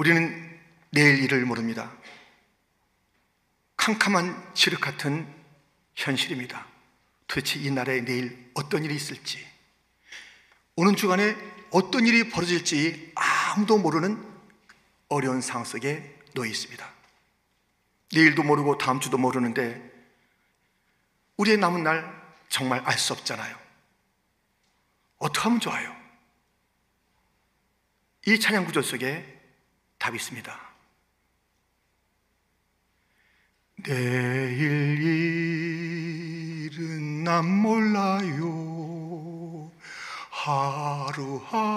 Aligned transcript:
우리는 0.00 0.58
내일 0.92 1.22
일을 1.22 1.44
모릅니다. 1.44 1.92
캄캄한 3.76 4.54
지륵 4.54 4.80
같은 4.80 5.30
현실입니다. 5.94 6.66
도대체 7.26 7.60
이 7.60 7.70
나라에 7.70 8.00
내일 8.00 8.50
어떤 8.54 8.82
일이 8.82 8.94
있을지, 8.94 9.46
오는 10.76 10.96
주간에 10.96 11.36
어떤 11.70 12.06
일이 12.06 12.30
벌어질지 12.30 13.12
아무도 13.14 13.76
모르는 13.76 14.26
어려운 15.10 15.42
상황 15.42 15.66
속에 15.66 16.18
놓여 16.32 16.48
있습니다. 16.48 16.90
내일도 18.14 18.42
모르고 18.42 18.78
다음 18.78 19.00
주도 19.00 19.18
모르는데 19.18 19.82
우리의 21.36 21.58
남은 21.58 21.82
날 21.82 22.10
정말 22.48 22.80
알 22.86 22.96
수 22.96 23.12
없잖아요. 23.12 23.54
어떻게 25.18 25.40
하면 25.40 25.60
좋아요? 25.60 25.94
이 28.26 28.40
찬양 28.40 28.64
구절 28.64 28.82
속에 28.82 29.39
답이 30.00 30.16
있습니다. 30.16 30.58
내일 33.84 34.98
일은 36.72 37.22
난 37.22 37.46
몰라요. 37.46 38.60
하루하루 40.30 41.68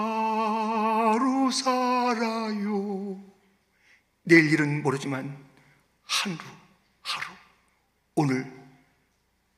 살아요. 1.52 3.22
내일 4.22 4.50
일은 4.50 4.82
모르지만 4.82 5.44
하루, 6.02 6.34
하루, 7.02 7.26
오늘, 8.14 8.50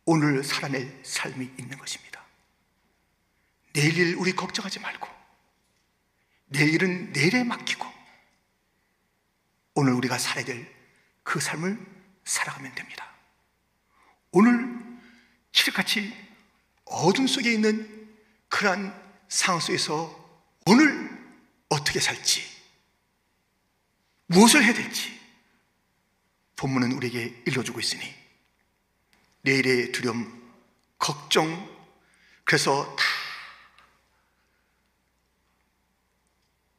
오늘 0.04 0.42
살아낼 0.42 1.00
삶이 1.04 1.52
있는 1.56 1.78
것입니다. 1.78 2.20
내일 3.72 3.96
일 3.96 4.16
우리 4.16 4.32
걱정하지 4.32 4.80
말고, 4.80 5.08
내일은 6.46 7.12
내일에 7.12 7.44
맡기고, 7.44 7.95
오늘 9.76 9.92
우리가 9.92 10.18
살아야 10.18 10.44
될 10.44 10.76
그 11.26 11.40
삶을 11.40 11.76
살아가면 12.24 12.74
됩니다. 12.76 13.12
오늘 14.30 14.80
칠같이 15.50 16.14
어둠 16.84 17.26
속에 17.26 17.52
있는 17.52 18.16
그러한 18.48 18.94
상황 19.28 19.60
속에서 19.60 20.40
오늘 20.66 21.10
어떻게 21.68 21.98
살지, 21.98 22.42
무엇을 24.26 24.62
해야 24.62 24.72
될지 24.72 25.20
본문은 26.54 26.92
우리에게 26.92 27.42
일러주고 27.44 27.80
있으니 27.80 28.14
내일의 29.42 29.90
두려움, 29.90 30.54
걱정, 30.98 31.76
그래서 32.44 32.94
다 32.94 33.04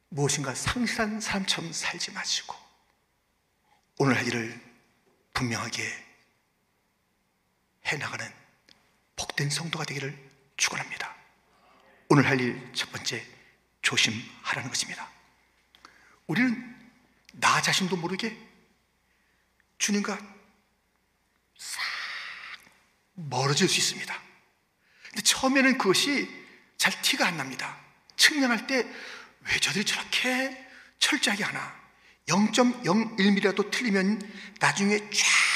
무엇인가 0.08 0.54
상실한 0.54 1.20
사람처럼 1.20 1.70
살지 1.70 2.12
마시고 2.12 2.67
오늘 3.98 4.16
할 4.16 4.26
일을 4.26 4.60
분명하게 5.34 5.82
해나가는 7.86 8.32
복된 9.16 9.50
성도가 9.50 9.84
되기를 9.84 10.16
축원합니다. 10.56 11.14
오늘 12.08 12.26
할 12.26 12.40
일 12.40 12.72
첫 12.74 12.90
번째 12.90 13.24
조심하라는 13.82 14.68
것입니다. 14.68 15.08
우리는 16.26 16.76
나 17.32 17.60
자신도 17.62 17.96
모르게 17.96 18.36
주님과 19.78 20.18
싹 21.56 21.80
멀어질 23.14 23.68
수 23.68 23.78
있습니다. 23.78 24.22
근데 25.08 25.22
처음에는 25.22 25.78
그것이 25.78 26.28
잘 26.76 27.00
티가 27.02 27.26
안 27.26 27.36
납니다. 27.36 27.78
측량할 28.16 28.66
때 28.66 28.86
왜 29.48 29.58
저들이 29.60 29.84
저렇게 29.84 30.66
철저하게 30.98 31.44
하나? 31.44 31.74
0.01mm라도 32.28 33.70
틀리면 33.70 34.20
나중에 34.60 34.98
쫙 34.98 35.48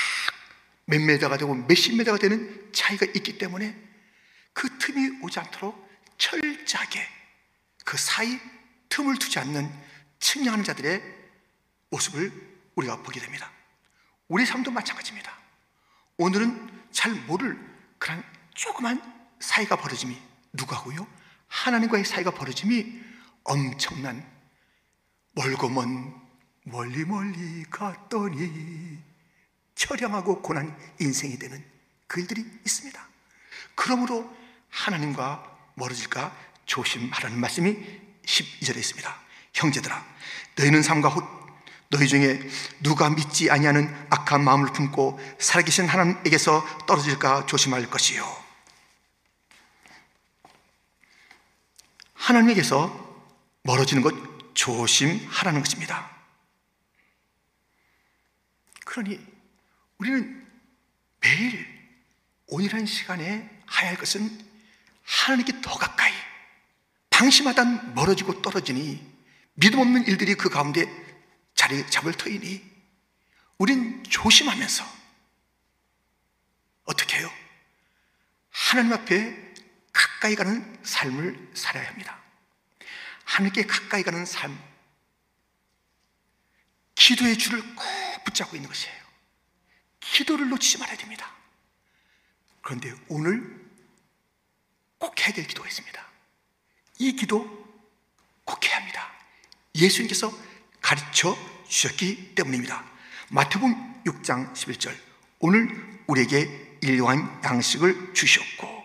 몇 0.86 1.00
메다가 1.00 1.36
되고 1.36 1.54
몇십 1.54 1.96
메다가 1.96 2.18
되는 2.18 2.70
차이가 2.72 3.06
있기 3.06 3.38
때문에 3.38 3.76
그 4.52 4.78
틈이 4.78 5.22
오지 5.22 5.38
않도록 5.38 5.88
철저하게 6.18 7.06
그 7.84 7.96
사이 7.96 8.38
틈을 8.88 9.18
두지 9.18 9.38
않는 9.38 9.72
측량하는 10.18 10.64
자들의 10.64 11.02
모습을 11.90 12.32
우리가 12.74 13.02
보게 13.02 13.20
됩니다. 13.20 13.50
우리 14.28 14.44
삶도 14.46 14.70
마찬가지입니다. 14.70 15.32
오늘은 16.18 16.70
잘 16.90 17.12
모를 17.12 17.58
그런 17.98 18.22
조그만 18.54 19.00
사이가 19.40 19.76
벌어짐이 19.76 20.16
누구하고요? 20.52 21.06
하나님과의 21.48 22.04
사이가 22.04 22.32
벌어짐이 22.32 23.00
엄청난 23.44 24.26
멀고 25.32 25.68
먼 25.68 26.21
멀리 26.64 27.04
멀리 27.04 27.64
갔더니 27.70 28.98
처량하고 29.74 30.42
고난 30.42 30.76
인생이 31.00 31.38
되는 31.38 31.64
그 32.06 32.20
일들이 32.20 32.44
있습니다. 32.64 33.08
그러므로 33.74 34.30
하나님과 34.70 35.72
멀어질까 35.74 36.36
조심하라는 36.66 37.38
말씀이 37.40 37.76
12절에 38.24 38.76
있습니다. 38.76 39.20
형제들아, 39.54 40.04
너희는 40.56 40.82
삶과 40.82 41.12
곧 41.12 41.24
너희 41.88 42.08
중에 42.08 42.40
누가 42.80 43.10
믿지 43.10 43.50
아니하는 43.50 43.94
악한 44.08 44.42
마음을 44.44 44.72
품고 44.72 45.20
살아계신 45.38 45.88
하나님에게서 45.88 46.86
떨어질까 46.86 47.46
조심할 47.46 47.90
것이요. 47.90 48.24
하나님에게서 52.14 53.26
멀어지는 53.62 54.02
것 54.02 54.14
조심하라는 54.54 55.60
것입니다. 55.60 56.10
그러니 58.92 59.18
우리는 59.96 60.46
매일 61.20 61.66
오늘한 62.46 62.84
시간에 62.84 63.24
해야 63.24 63.88
할 63.88 63.96
것은 63.96 64.28
하나님께 65.02 65.62
더 65.62 65.78
가까이 65.78 66.12
방심하다 67.08 67.94
멀어지고 67.94 68.42
떨어지니 68.42 69.02
믿음 69.54 69.78
없는 69.78 70.06
일들이 70.06 70.34
그 70.34 70.50
가운데 70.50 70.84
자리 71.54 71.90
잡을 71.90 72.12
터이니 72.12 72.62
우린 73.56 74.04
조심하면서 74.04 74.84
어떻게 76.84 77.16
해요? 77.16 77.32
하나님 78.50 78.92
앞에 78.92 79.54
가까이 79.90 80.34
가는 80.34 80.78
삶을 80.82 81.52
살아야 81.54 81.88
합니다. 81.88 82.20
하나님께 83.24 83.64
가까이 83.64 84.02
가는 84.02 84.26
삶, 84.26 84.62
기도의 86.94 87.38
줄을 87.38 87.62
꼭 87.74 88.01
붙잡고 88.24 88.56
있는 88.56 88.68
것이에요. 88.68 89.02
기도를 90.00 90.48
놓치지 90.48 90.78
말아야 90.78 90.96
됩니다. 90.96 91.30
그런데 92.60 92.94
오늘 93.08 93.60
꼭 94.98 95.18
해야 95.20 95.32
될 95.32 95.46
기도가 95.46 95.68
있습니다. 95.68 96.06
이 96.98 97.12
기도 97.16 97.44
꼭 98.44 98.64
해야 98.64 98.76
합니다. 98.76 99.10
예수님께서 99.74 100.32
가르쳐 100.80 101.36
주셨기 101.68 102.34
때문입니다. 102.34 102.84
마태복음 103.30 104.02
6장 104.04 104.52
11절 104.52 104.96
오늘 105.38 105.68
우리에게 106.06 106.78
일용한 106.82 107.40
양식을 107.44 108.14
주시옵고 108.14 108.84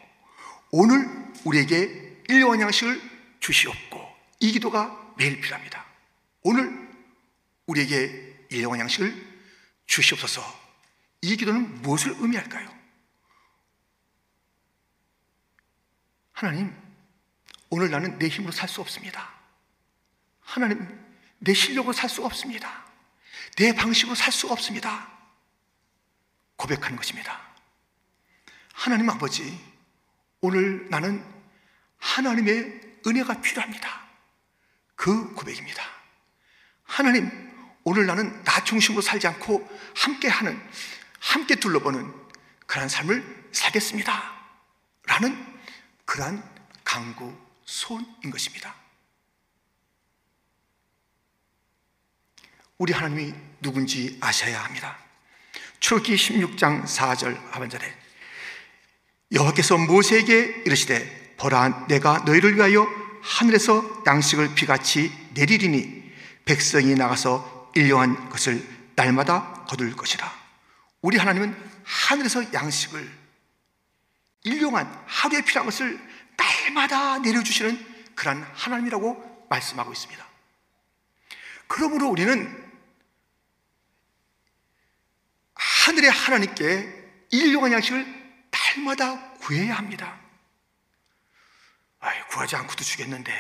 오늘 0.72 1.08
우리에게 1.44 2.24
일용한 2.30 2.62
양식을 2.62 3.02
주시옵고 3.40 4.08
이 4.40 4.52
기도가 4.52 5.14
매일 5.18 5.42
필요합니다. 5.42 5.86
오늘 6.44 6.88
우리에게 7.66 8.46
일용한 8.50 8.80
양식을 8.80 9.27
주시옵소서 9.88 10.42
이 11.22 11.36
기도는 11.36 11.82
무엇을 11.82 12.16
의미할까요? 12.20 12.78
하나님, 16.34 16.76
오늘 17.70 17.90
나는 17.90 18.20
내 18.20 18.28
힘으로 18.28 18.52
살 18.52 18.70
수 18.70 18.80
없습니다. 18.82 19.34
하나님, 20.42 20.88
내 21.40 21.54
실력으로 21.54 21.94
살 21.94 22.10
수 22.10 22.24
없습니다. 22.24 22.86
내 23.58 23.74
방식으로 23.74 24.14
살 24.14 24.32
수 24.32 24.48
없습니다. 24.52 25.12
고백하는 26.56 26.96
것입니다. 26.96 27.42
하나님 28.74 29.10
아버지, 29.10 29.60
오늘 30.42 30.88
나는 30.92 31.26
하나님의 31.98 33.00
은혜가 33.08 33.42
필요합니다. 33.42 34.08
그 34.96 35.34
고백입니다. 35.34 35.84
하나님, 36.84 37.57
오늘 37.90 38.06
나는 38.06 38.44
나 38.44 38.62
중심으로 38.66 39.02
살지 39.02 39.28
않고 39.28 39.66
함께 39.96 40.28
하는 40.28 40.62
함께 41.22 41.56
둘러보는 41.56 42.14
그러한 42.66 42.90
삶을 42.90 43.48
살겠습니다. 43.54 44.34
라는 45.06 45.58
그러한 46.04 46.44
강구 46.84 47.34
소원인 47.64 48.30
것입니다. 48.30 48.76
우리 52.78 52.92
하나님이 52.92 53.34
누군지 53.62 54.18
아셔야 54.20 54.66
합니다. 54.66 54.98
출기 55.80 56.18
16장 56.18 56.84
4절 56.84 57.40
하반절에 57.52 57.98
여호와께서 59.32 59.78
모세에게 59.78 60.64
이르시되 60.66 61.36
보라 61.38 61.88
내가 61.88 62.18
너희를 62.26 62.58
위하여 62.58 62.86
하늘에서 63.22 64.04
양식을 64.06 64.56
비같이 64.56 65.10
내리리니 65.36 66.12
백성이 66.44 66.94
나가서 66.94 67.57
일용한 67.78 68.30
것을 68.30 68.68
날마다 68.96 69.66
거둘 69.66 69.96
것이라. 69.96 70.32
우리 71.02 71.18
하나님은 71.18 71.56
하늘에서 71.84 72.52
양식을 72.54 73.28
일용한 74.44 75.06
하루에 75.08 75.42
필요한 75.42 75.66
것을 75.66 76.00
날마다 76.38 77.20
내려주시는 77.20 78.16
그러한 78.16 78.42
하나님이라고 78.56 79.48
말씀하고 79.50 79.92
있습니다. 79.92 80.28
그러므로 81.68 82.08
우리는 82.08 82.66
하늘의 85.54 86.10
하나님께 86.10 87.28
일용한 87.32 87.72
양식을 87.74 88.50
날마다 88.50 89.34
구해야 89.34 89.78
합니다. 89.78 90.20
아이, 92.00 92.20
구하지 92.30 92.56
않고도 92.56 92.84
주겠는데 92.84 93.34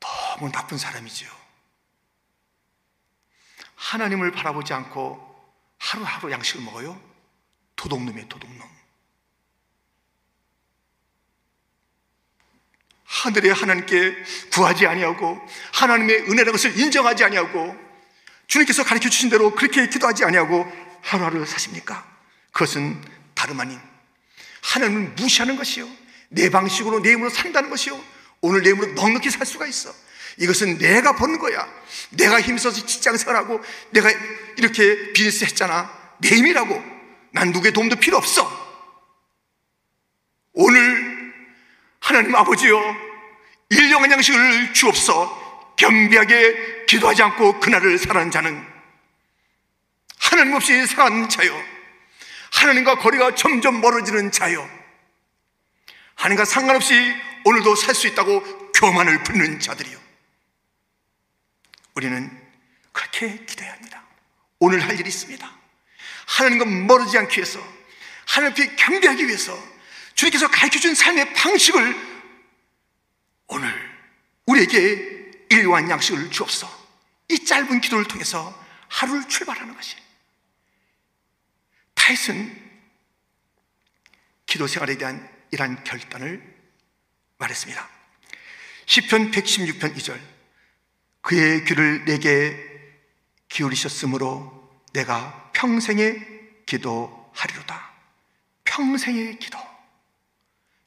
너무 0.00 0.50
나쁜 0.50 0.78
사람이지요. 0.78 1.43
하나님을 3.84 4.32
바라보지 4.32 4.72
않고 4.72 5.20
하루하루 5.78 6.32
양식을 6.32 6.62
먹어요? 6.62 6.98
도둑놈이에요, 7.76 8.28
도둑놈. 8.28 8.74
하늘의 13.04 13.52
하나님께 13.52 14.24
구하지 14.52 14.86
아니하고 14.86 15.38
하나님의 15.74 16.22
은혜라는 16.22 16.52
것을 16.52 16.78
인정하지 16.78 17.24
아니하고 17.24 17.76
주님께서 18.46 18.84
가르쳐 18.84 19.08
주신 19.08 19.28
대로 19.28 19.54
그렇게 19.54 19.86
기도하지 19.88 20.24
아니하고 20.24 20.66
하루하루 21.02 21.44
사십니까? 21.44 22.06
그것은 22.52 23.02
다름 23.34 23.60
아닌 23.60 23.80
하나님을 24.62 25.10
무시하는 25.10 25.56
것이요. 25.56 25.86
내 26.30 26.48
방식으로 26.48 27.00
내 27.00 27.12
힘으로 27.12 27.28
산다는 27.28 27.68
것이요. 27.68 28.02
오늘 28.40 28.62
내 28.62 28.70
힘으로 28.70 28.92
넉넉히 28.94 29.30
살 29.30 29.46
수가 29.46 29.66
있어. 29.66 29.92
이것은 30.38 30.78
내가 30.78 31.14
버는 31.16 31.38
거야. 31.38 31.68
내가 32.10 32.40
힘써서 32.40 32.84
직장 32.86 33.16
생활하고 33.16 33.60
내가 33.90 34.10
이렇게 34.56 35.12
비즈니스 35.12 35.44
했잖아. 35.44 35.92
내 36.18 36.28
힘이라고. 36.28 36.82
난 37.32 37.50
누구의 37.50 37.72
도움도 37.72 37.96
필요 37.96 38.16
없어. 38.16 38.64
오늘 40.52 41.34
하나님 42.00 42.34
아버지요. 42.34 42.78
일용한 43.70 44.10
양식을 44.10 44.72
주옵서 44.74 45.74
겸비하게 45.76 46.84
기도하지 46.86 47.22
않고 47.22 47.60
그날을 47.60 47.98
살아는 47.98 48.30
자는 48.30 48.64
하나님 50.18 50.54
없이 50.54 50.86
사는 50.86 51.28
자요. 51.28 51.60
하나님과 52.52 52.98
거리가 52.98 53.34
점점 53.34 53.80
멀어지는 53.80 54.30
자요. 54.30 54.68
하나님과 56.14 56.44
상관없이 56.44 56.94
오늘도 57.44 57.74
살 57.74 57.94
수 57.94 58.06
있다고 58.06 58.42
교만을 58.72 59.24
부는 59.24 59.60
자들이요. 59.60 60.03
우리는 61.94 62.30
그렇게 62.92 63.44
기도해야 63.44 63.72
합니다. 63.74 64.04
오늘 64.58 64.80
할 64.80 64.98
일이 64.98 65.08
있습니다. 65.08 65.58
하나님과 66.26 66.64
멀어지지 66.64 67.18
않기 67.18 67.38
위해서, 67.38 67.60
하나님 68.26 68.52
앞에 68.52 68.76
경배하기 68.76 69.26
위해서 69.26 69.56
주님께서 70.14 70.48
가르쳐 70.48 70.78
준 70.78 70.94
삶의 70.94 71.34
방식을 71.34 72.14
오늘 73.48 73.94
우리에게 74.46 75.32
일요한 75.50 75.90
양식을 75.90 76.30
주옵서 76.30 76.68
이 77.28 77.44
짧은 77.44 77.80
기도를 77.80 78.06
통해서 78.06 78.58
하루를 78.88 79.28
출발하는 79.28 79.74
것이 79.74 79.96
다윗은 81.94 82.62
기도 84.46 84.66
생활에 84.66 84.96
대한 84.96 85.28
이러한 85.50 85.84
결단을 85.84 86.42
말했습니다. 87.38 87.88
10편 88.86 89.32
116편 89.32 89.96
2절 89.96 90.33
그의 91.24 91.64
귀를 91.64 92.04
내게 92.04 92.54
기울이셨으므로 93.48 94.82
내가 94.92 95.50
평생의 95.54 96.64
기도하리로다. 96.66 97.92
평생의 98.64 99.38
기도. 99.38 99.58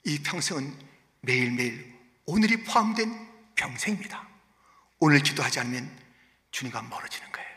이 0.03 0.21
평생은 0.21 0.77
매일매일 1.21 1.97
오늘이 2.25 2.63
포함된 2.63 3.27
평생입니다. 3.55 4.27
오늘 4.99 5.19
기도하지 5.19 5.59
않으면 5.59 5.91
주님과 6.51 6.83
멀어지는 6.83 7.31
거예요. 7.31 7.49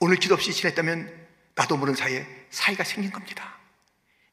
오늘 0.00 0.16
기도 0.16 0.34
없이 0.34 0.52
지냈다면 0.52 1.28
나도 1.54 1.76
모르는 1.76 1.94
사이에 1.94 2.26
사이가 2.48 2.84
생긴 2.84 3.12
겁니다. 3.12 3.58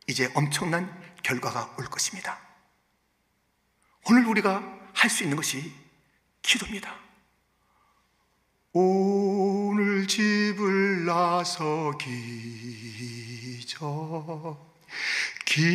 이제 0.08 0.31
엄청난 0.34 1.14
결과가 1.24 1.76
올 1.78 1.86
것입니다. 1.88 2.40
오늘 4.06 4.26
우리가 4.26 4.80
할 4.94 5.10
수 5.10 5.24
있는 5.24 5.36
것이 5.36 5.88
기도입니다. 6.50 6.96
오늘 8.74 10.07
집을 10.07 11.06
나서기 11.06 12.07
전 13.68 14.57
기도했나요? 15.46 15.69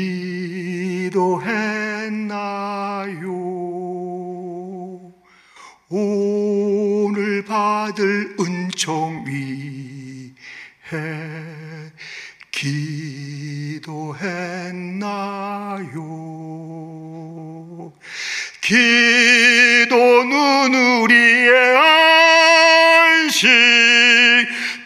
오늘 5.90 7.44
받을 7.44 8.34
은총 8.40 9.26
위해 9.28 10.34
기도했나요? 12.50 13.84
기도는 18.64 20.32
우리의 21.02 21.76
안식 23.20 23.46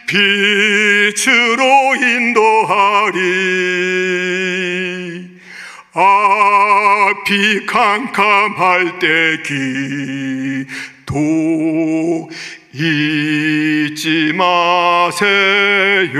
빛으로 0.05 1.63
인도하리. 1.95 3.19
앞이 5.93 7.65
캄캄할 7.67 8.99
때 8.99 9.41
기도 9.43 11.09
잊지 12.73 14.33
마세요. 14.33 16.19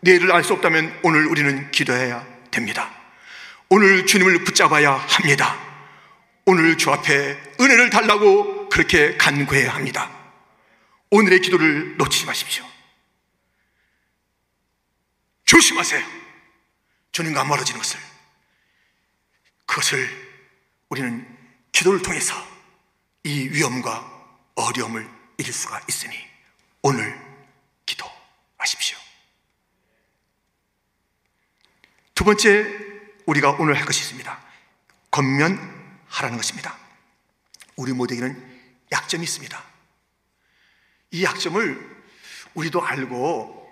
내일을 0.00 0.32
알 0.32 0.42
수 0.42 0.54
없다면 0.54 0.92
오늘 1.04 1.26
우리는 1.26 1.70
기도해야 1.70 2.26
됩니다 2.50 3.03
오늘 3.68 4.06
주님을 4.06 4.44
붙잡아야 4.44 4.92
합니다. 4.92 5.58
오늘 6.46 6.76
주 6.76 6.90
앞에 6.90 7.54
은혜를 7.60 7.90
달라고 7.90 8.68
그렇게 8.68 9.16
간구해야 9.16 9.74
합니다. 9.74 10.10
오늘의 11.10 11.40
기도를 11.40 11.96
놓치지 11.96 12.26
마십시오. 12.26 12.64
조심하세요. 15.44 16.04
주님과 17.12 17.44
멀어지는 17.44 17.80
것을. 17.80 18.00
그것을 19.66 20.08
우리는 20.88 21.26
기도를 21.72 22.02
통해서 22.02 22.34
이 23.24 23.48
위험과 23.48 24.10
어려움을 24.56 25.08
이길 25.38 25.52
수가 25.52 25.80
있으니 25.88 26.16
오늘 26.82 27.18
기도하십시오. 27.86 28.98
두 32.14 32.24
번째 32.24 32.93
우리가 33.26 33.52
오늘 33.52 33.76
할 33.76 33.84
것이 33.84 34.00
있습니다. 34.02 34.40
겉면하라는 35.10 36.36
것입니다. 36.36 36.76
우리 37.76 37.92
모두에게는 37.92 38.60
약점이 38.92 39.24
있습니다. 39.24 39.62
이 41.12 41.24
약점을 41.24 42.04
우리도 42.54 42.82
알고 42.82 43.64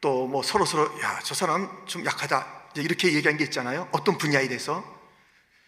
또 0.00 0.26
뭐 0.26 0.42
서로 0.42 0.64
서로 0.64 1.00
야, 1.02 1.20
저 1.22 1.34
사람 1.34 1.84
좀 1.86 2.04
약하다. 2.04 2.70
이렇게 2.76 3.12
얘기한 3.12 3.36
게 3.36 3.44
있잖아요. 3.44 3.88
어떤 3.92 4.16
분야에 4.16 4.48
대해서. 4.48 4.98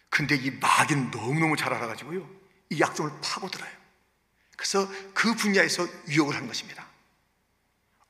근데 0.09 0.35
이 0.35 0.51
마귀는 0.51 1.11
너무너무 1.11 1.55
잘 1.55 1.73
알아가지고요. 1.73 2.27
이 2.69 2.79
약점을 2.79 3.11
파고들어요. 3.21 3.69
그래서 4.55 4.87
그 5.13 5.35
분야에서 5.35 5.87
유혹을 6.07 6.35
한 6.35 6.47
것입니다. 6.47 6.87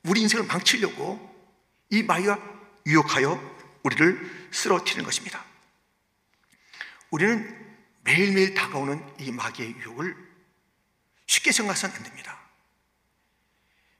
우리 0.04 0.20
인생을 0.22 0.46
망치려고 0.46 1.18
이 1.90 2.02
마귀가 2.02 2.38
유혹하여 2.86 3.53
우리를 3.84 4.48
쓰러뜨리는 4.50 5.04
것입니다. 5.04 5.44
우리는 7.10 7.64
매일매일 8.02 8.54
다가오는 8.54 9.20
이 9.20 9.30
마귀의 9.30 9.76
유혹을 9.76 10.16
쉽게 11.26 11.52
생각해서는 11.52 11.94
안 11.96 12.02
됩니다. 12.02 12.38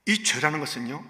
이 0.06 0.22
죄라는 0.22 0.60
것은요, 0.60 1.02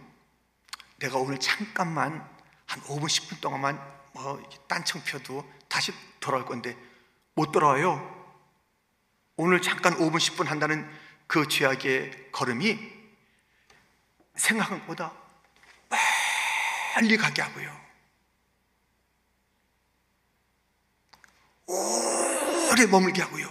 내가 0.99 1.19
오늘 1.19 1.41
잠깐만 1.41 2.29
한 2.67 2.81
5분, 2.83 3.07
10분 3.07 3.41
동안만 3.41 3.95
뭐 4.13 4.51
딴청 4.69 5.03
펴도 5.05 5.51
다시 5.69 5.93
돌아올 6.21 6.45
건데 6.45 6.77
못 7.35 7.51
돌아와요. 7.51 8.13
오늘 9.37 9.61
잠깐 9.61 9.95
5분, 9.97 10.17
10분 10.17 10.47
한다는 10.47 10.89
그 11.27 11.49
죄악의 11.49 12.31
걸음이 12.31 12.79
생각한 14.37 14.81
것보다 14.81 15.13
빨리 15.89 17.17
가게 17.17 17.43
하고요. 17.43 17.84
오래 21.67 22.87
머물게 22.87 23.23
하고요. 23.23 23.47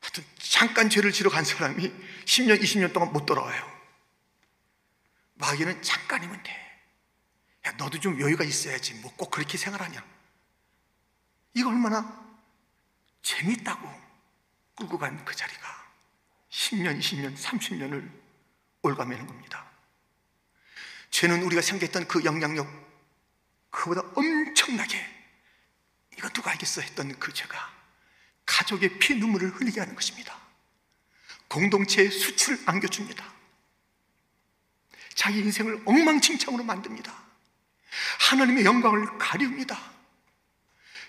하여튼 0.00 0.24
잠깐 0.38 0.88
죄를 0.90 1.12
지러 1.12 1.30
간 1.30 1.44
사람이 1.44 1.88
10년, 2.24 2.60
20년 2.60 2.92
동안 2.92 3.12
못 3.12 3.26
돌아와요. 3.26 3.78
마귀는 5.34 5.82
잠깐이면 5.82 6.42
돼. 6.42 6.52
야, 7.66 7.72
너도 7.72 7.98
좀 8.00 8.20
여유가 8.20 8.44
있어야지. 8.44 8.94
뭐 8.94 9.12
꼭 9.16 9.30
그렇게 9.30 9.56
생활하냐. 9.58 10.04
이거 11.54 11.68
얼마나 11.70 12.26
재밌다고 13.22 13.88
끌고 14.76 14.98
간 14.98 15.24
그 15.24 15.34
자리가 15.34 15.88
10년, 16.50 16.98
20년, 16.98 17.36
30년을 17.36 18.10
올가매는 18.82 19.26
겁니다. 19.26 19.66
죄는 21.10 21.42
우리가 21.42 21.60
생각했던 21.62 22.06
그 22.08 22.24
영향력, 22.24 22.66
그보다 23.70 24.02
엄청나게 24.14 25.17
이거 26.18 26.28
누가 26.30 26.50
알겠어 26.50 26.80
했던 26.80 27.16
그 27.18 27.32
죄가 27.32 27.72
가족의 28.44 28.98
피 28.98 29.14
눈물을 29.14 29.50
흘리게 29.50 29.80
하는 29.80 29.94
것입니다. 29.94 30.36
공동체의 31.48 32.10
수치를 32.10 32.60
안겨줍니다. 32.66 33.24
자기 35.14 35.38
인생을 35.38 35.82
엉망진창으로 35.84 36.64
만듭니다. 36.64 37.12
하나님의 38.30 38.64
영광을 38.64 39.18
가리웁니다. 39.18 39.78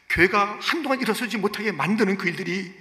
교회가 0.10 0.58
한동안 0.62 1.00
일어서지 1.00 1.38
못하게 1.38 1.72
만드는 1.72 2.18
그 2.18 2.28
일들이 2.28 2.76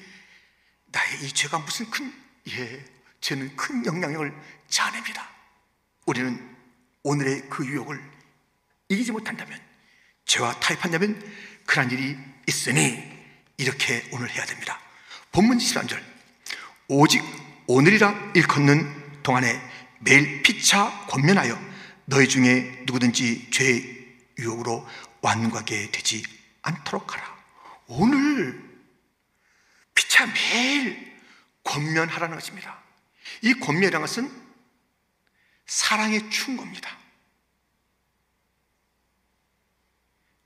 나의 0.87 1.25
이 1.25 1.33
죄가 1.33 1.59
무슨 1.59 1.91
큰, 1.91 2.13
예, 2.49 2.85
죄는 3.21 3.57
큰 3.57 3.85
영향력을 3.85 4.35
자아냅니다. 4.69 5.29
우리는 6.07 6.57
오늘의 7.03 7.49
그 7.51 7.67
유혹을 7.67 8.03
이기지 8.89 9.13
못한다면, 9.13 9.61
죄와 10.25 10.59
타협한다면, 10.61 11.21
그런 11.69 11.91
일이 11.91 12.17
있으니, 12.47 12.99
이렇게 13.59 14.03
오늘 14.11 14.31
해야 14.31 14.43
됩니다. 14.47 14.81
본문 15.33 15.59
13절. 15.59 16.03
오직 16.89 17.23
오늘이라 17.67 18.33
일컫는 18.35 19.23
동안에 19.23 19.61
매일 20.01 20.43
피차 20.43 21.07
권면하여 21.09 21.61
너희 22.07 22.27
중에 22.27 22.85
누구든지 22.87 23.51
죄의 23.51 24.17
유혹으로 24.39 24.89
완과하게 25.21 25.91
되지 25.91 26.23
않도록 26.63 27.13
하라. 27.13 27.37
오늘 27.89 28.59
피차 29.95 30.25
매일 30.25 31.21
권면하라는 31.65 32.35
것입니다. 32.35 32.83
이 33.43 33.53
권면이라는 33.53 34.01
것은 34.01 34.33
사랑의 35.67 36.31
충고입니다. 36.31 36.97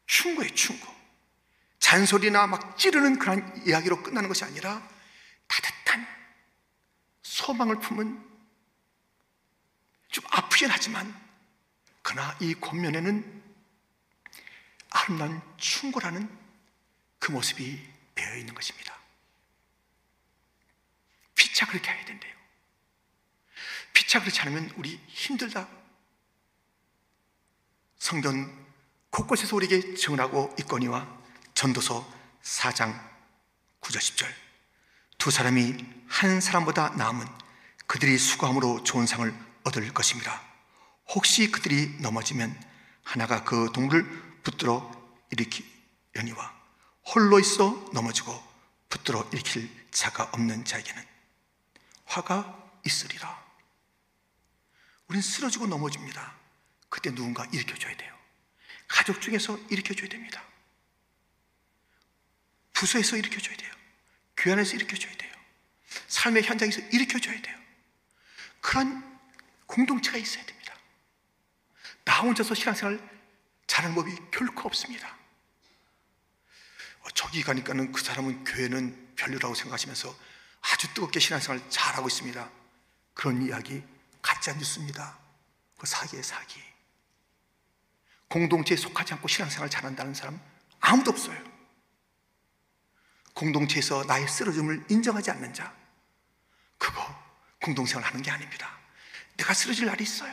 충고예요, 0.06 0.52
충고. 0.56 1.01
잔소리나 1.82 2.46
막 2.46 2.78
찌르는 2.78 3.18
그런 3.18 3.66
이야기로 3.66 4.04
끝나는 4.04 4.28
것이 4.28 4.44
아니라 4.44 4.88
따뜻한 5.48 6.06
소망을 7.22 7.80
품은 7.80 8.30
좀 10.08 10.24
아프긴 10.30 10.70
하지만 10.70 11.12
그러나 12.02 12.36
이 12.40 12.54
권면에는 12.54 13.42
아름다운 14.90 15.42
충고라는 15.56 16.30
그 17.18 17.32
모습이 17.32 17.84
배어 18.14 18.36
있는 18.36 18.54
것입니다. 18.54 18.96
피차 21.34 21.66
그렇게 21.66 21.90
해야 21.90 22.04
된대요. 22.04 22.32
피차 23.92 24.20
그렇지 24.20 24.40
않으면 24.40 24.70
우리 24.76 25.00
힘들다. 25.08 25.68
성경 27.98 28.66
곳곳에서 29.10 29.56
우리에게 29.56 29.94
증언하고 29.94 30.54
있거니와 30.60 31.21
전도서 31.62 32.04
4장 32.42 32.92
9절 33.82 33.98
10절 33.98 34.26
두 35.16 35.30
사람이 35.30 35.76
한 36.08 36.40
사람보다 36.40 36.88
나음은 36.96 37.24
그들이 37.86 38.18
수고함으로 38.18 38.82
좋은 38.82 39.06
상을 39.06 39.32
얻을 39.62 39.94
것입니다. 39.94 40.42
혹시 41.14 41.52
그들이 41.52 41.98
넘어지면 42.00 42.60
하나가 43.04 43.44
그 43.44 43.70
동물을 43.72 44.40
붙들어 44.42 44.90
일으키려니와 45.30 46.52
홀로 47.14 47.38
있어 47.38 47.88
넘어지고 47.92 48.42
붙들어 48.88 49.28
일으킬 49.32 49.70
자가 49.92 50.30
없는 50.32 50.64
자에게는 50.64 51.06
화가 52.06 52.72
있으리라. 52.84 53.40
우린 55.06 55.22
쓰러지고 55.22 55.68
넘어집니다. 55.68 56.34
그때 56.88 57.14
누군가 57.14 57.46
일으켜줘야 57.52 57.96
돼요. 57.96 58.12
가족 58.88 59.20
중에서 59.20 59.56
일으켜줘야 59.70 60.08
됩니다. 60.08 60.42
부서에서 62.82 63.16
일으켜줘야 63.16 63.56
돼요. 63.56 63.70
교회 64.36 64.54
안에서 64.54 64.74
일으켜줘야 64.74 65.14
돼요. 65.16 65.32
삶의 66.08 66.42
현장에서 66.42 66.80
일으켜줘야 66.90 67.40
돼요. 67.40 67.56
그런 68.60 69.20
공동체가 69.66 70.18
있어야 70.18 70.44
됩니다. 70.44 70.74
나 72.04 72.20
혼자서 72.20 72.54
신앙생활 72.54 72.98
잘하는 73.68 73.94
법이 73.94 74.16
결코 74.32 74.66
없습니다. 74.66 75.16
어, 77.02 77.10
저기 77.14 77.42
가니까는 77.42 77.92
그 77.92 78.02
사람은 78.02 78.42
교회는 78.44 79.14
별로라고 79.14 79.54
생각하시면서 79.54 80.16
아주 80.62 80.92
뜨겁게 80.92 81.20
신앙생활 81.20 81.62
잘하고 81.70 82.08
있습니다. 82.08 82.50
그런 83.14 83.42
이야기 83.46 83.84
가짜 84.20 84.52
뉴스입니다. 84.54 85.18
그 85.78 85.86
사기의 85.86 86.24
사기. 86.24 86.60
공동체에 88.26 88.76
속하지 88.76 89.14
않고 89.14 89.28
신앙생활 89.28 89.70
잘한다는 89.70 90.14
사람 90.14 90.40
아무도 90.80 91.12
없어요. 91.12 91.51
공동체에서 93.42 94.04
나의 94.04 94.28
쓰러짐을 94.28 94.84
인정하지 94.88 95.32
않는 95.32 95.52
자, 95.52 95.74
그거 96.78 97.02
공동생활 97.60 98.04
하는 98.04 98.22
게 98.22 98.30
아닙니다. 98.30 98.78
내가 99.36 99.52
쓰러질 99.52 99.86
날이 99.86 100.04
있어요. 100.04 100.32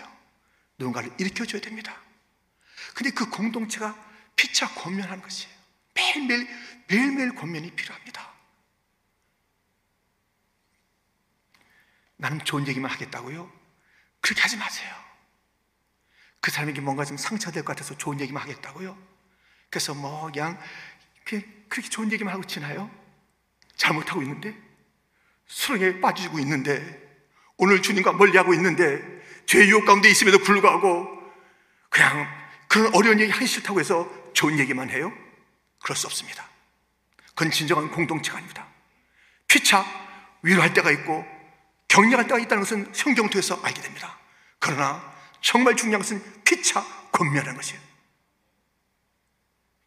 누군가를 0.77 1.11
일으켜줘야 1.17 1.59
됩니다. 1.59 1.99
근데 2.93 3.09
그 3.09 3.27
공동체가 3.29 3.97
피차 4.35 4.75
권면하는 4.75 5.23
것이에요. 5.23 5.51
매일매일, 5.95 6.47
매일매일 6.87 7.33
권면이 7.33 7.71
필요합니다. 7.71 8.29
나는 12.17 12.45
좋은 12.45 12.67
얘기만 12.67 12.91
하겠다고요? 12.91 13.51
그렇게 14.21 14.41
하지 14.41 14.55
마세요. 14.57 14.93
그 16.41 16.51
사람에게 16.51 16.79
뭔가 16.81 17.05
좀 17.05 17.17
상처될 17.17 17.63
것 17.63 17.75
같아서 17.75 17.97
좋은 17.97 18.19
얘기만 18.19 18.43
하겠다고요? 18.43 18.95
그래서 19.71 19.95
뭐 19.95 20.31
그냥 20.31 20.61
그렇게 21.23 21.89
좋은 21.89 22.11
얘기만 22.11 22.33
하고 22.33 22.45
지나요? 22.45 22.98
잘못하고 23.79 24.21
있는데 24.21 24.55
수렁에 25.47 25.99
빠지고 25.99 26.37
있는데 26.39 26.99
오늘 27.57 27.81
주님과 27.81 28.13
멀리하고 28.13 28.53
있는데 28.53 29.01
죄 29.45 29.65
유혹 29.65 29.85
가운데 29.85 30.09
있음에도 30.09 30.37
불구하고 30.39 31.07
그냥 31.89 32.27
그런 32.67 32.93
어려운 32.93 33.19
얘기 33.19 33.31
하기 33.31 33.47
싫다고 33.47 33.79
해서 33.79 34.07
좋은 34.33 34.59
얘기만 34.59 34.91
해요? 34.91 35.11
그럴 35.81 35.95
수 35.95 36.05
없습니다. 36.05 36.47
그건 37.29 37.51
진정한 37.51 37.89
공동체가 37.89 38.37
아닙니다. 38.37 38.67
피차 39.47 39.83
위로할 40.43 40.73
때가 40.73 40.91
있고 40.91 41.25
격려할 41.87 42.27
때가 42.27 42.37
있다는 42.37 42.63
것은 42.63 42.91
성경 42.93 43.29
통해서 43.29 43.59
알게 43.63 43.81
됩니다. 43.81 44.19
그러나 44.59 45.01
정말 45.41 45.75
중요한 45.75 46.01
것은 46.01 46.21
피차 46.43 46.85
권면하는 47.11 47.55
것이에요. 47.55 47.81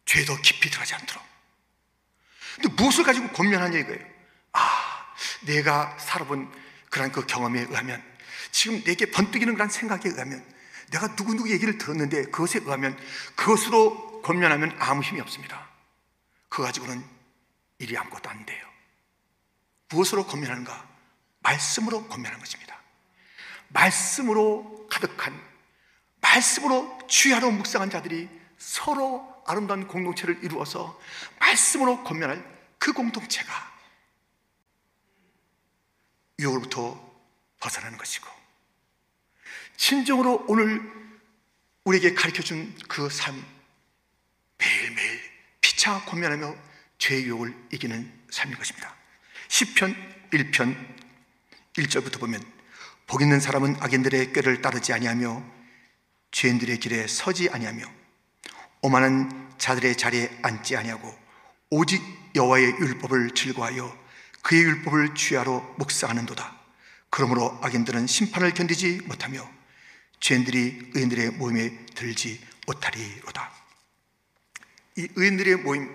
죄도 0.05 0.35
깊이 0.37 0.69
들어가지 0.69 0.95
않도록. 0.95 1.32
근데 2.55 2.69
무엇을 2.75 3.03
가지고 3.03 3.29
권면하냐 3.29 3.79
이거예요. 3.79 4.05
아, 4.53 5.13
내가 5.45 5.97
살아본 5.99 6.51
그런 6.89 7.11
그 7.11 7.25
경험에 7.25 7.61
의하면 7.61 8.03
지금 8.51 8.83
내게 8.83 9.09
번뜩이는 9.09 9.53
그런 9.55 9.69
생각에 9.69 10.01
의하면 10.05 10.45
내가 10.91 11.07
누구누구 11.07 11.49
얘기를 11.49 11.77
들었는데 11.77 12.25
그것에 12.25 12.59
의하면 12.59 12.97
그것으로 13.35 14.21
권면하면 14.21 14.75
아무 14.79 15.01
힘이 15.01 15.21
없습니다. 15.21 15.67
그거 16.49 16.63
가지고는 16.63 17.03
일이 17.79 17.97
아무것도 17.97 18.29
안 18.29 18.45
돼요. 18.45 18.63
무엇으로 19.89 20.25
권면하는가? 20.25 20.87
말씀으로 21.41 22.07
권면하는 22.07 22.39
것입니다. 22.39 22.79
말씀으로 23.69 24.87
가득한, 24.89 25.39
말씀으로 26.21 26.99
주야로 27.07 27.51
묵상한 27.51 27.89
자들이 27.89 28.29
서로 28.57 29.32
아름다운 29.45 29.87
공동체를 29.87 30.43
이루어서 30.43 30.99
말씀으로 31.39 32.03
권면할 32.03 32.43
그 32.79 32.93
공동체가 32.93 33.51
유혹으로부터 36.39 37.13
벗어나는 37.59 37.97
것이고 37.97 38.27
진정으로 39.77 40.45
오늘 40.47 40.81
우리에게 41.83 42.13
가르쳐준 42.13 42.77
그 42.87 43.07
삶 43.09 43.43
매일매일 44.57 45.19
피차 45.61 46.05
권면하며 46.05 46.55
죄의 46.97 47.25
유혹을 47.25 47.53
이기는 47.71 48.11
삶인 48.29 48.57
것입니다. 48.57 48.95
10편 49.49 49.95
1편 50.31 50.95
1절부터 51.73 52.19
보면 52.19 52.41
복 53.07 53.21
있는 53.21 53.39
사람은 53.39 53.77
악인들의 53.81 54.31
꾀를 54.33 54.61
따르지 54.61 54.93
아니하며 54.93 55.43
죄인들의 56.31 56.79
길에 56.79 57.07
서지 57.07 57.49
아니하며 57.49 58.02
오만한 58.83 59.55
자들의 59.57 59.95
자리에 59.95 60.39
앉지 60.41 60.75
아니하고 60.75 61.17
오직 61.69 62.01
여호와의 62.35 62.65
율법을 62.65 63.33
즐거하여 63.33 63.97
그의 64.43 64.63
율법을 64.63 65.15
주야로 65.15 65.61
묵상하는도다. 65.77 66.61
그러므로 67.09 67.57
악인들은 67.61 68.07
심판을 68.07 68.53
견디지 68.53 69.03
못하며 69.05 69.49
죄인들이 70.19 70.91
의인들의 70.93 71.31
모임에 71.31 71.85
들지 71.95 72.45
못하리로다. 72.67 73.53
이 74.97 75.07
의인들의 75.15 75.57
모임, 75.57 75.89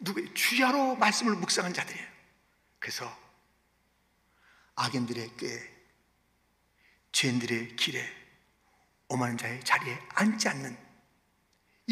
누구 0.00 0.34
주야로 0.34 0.96
말씀을 0.96 1.36
묵상한 1.36 1.72
자들이에요. 1.72 2.06
그래서 2.80 3.16
악인들의 4.74 5.30
꾀, 5.36 5.70
죄인들의 7.12 7.76
길에 7.76 8.04
오만한 9.06 9.38
자의 9.38 9.62
자리에 9.62 9.96
앉지 10.14 10.48
않는 10.48 10.91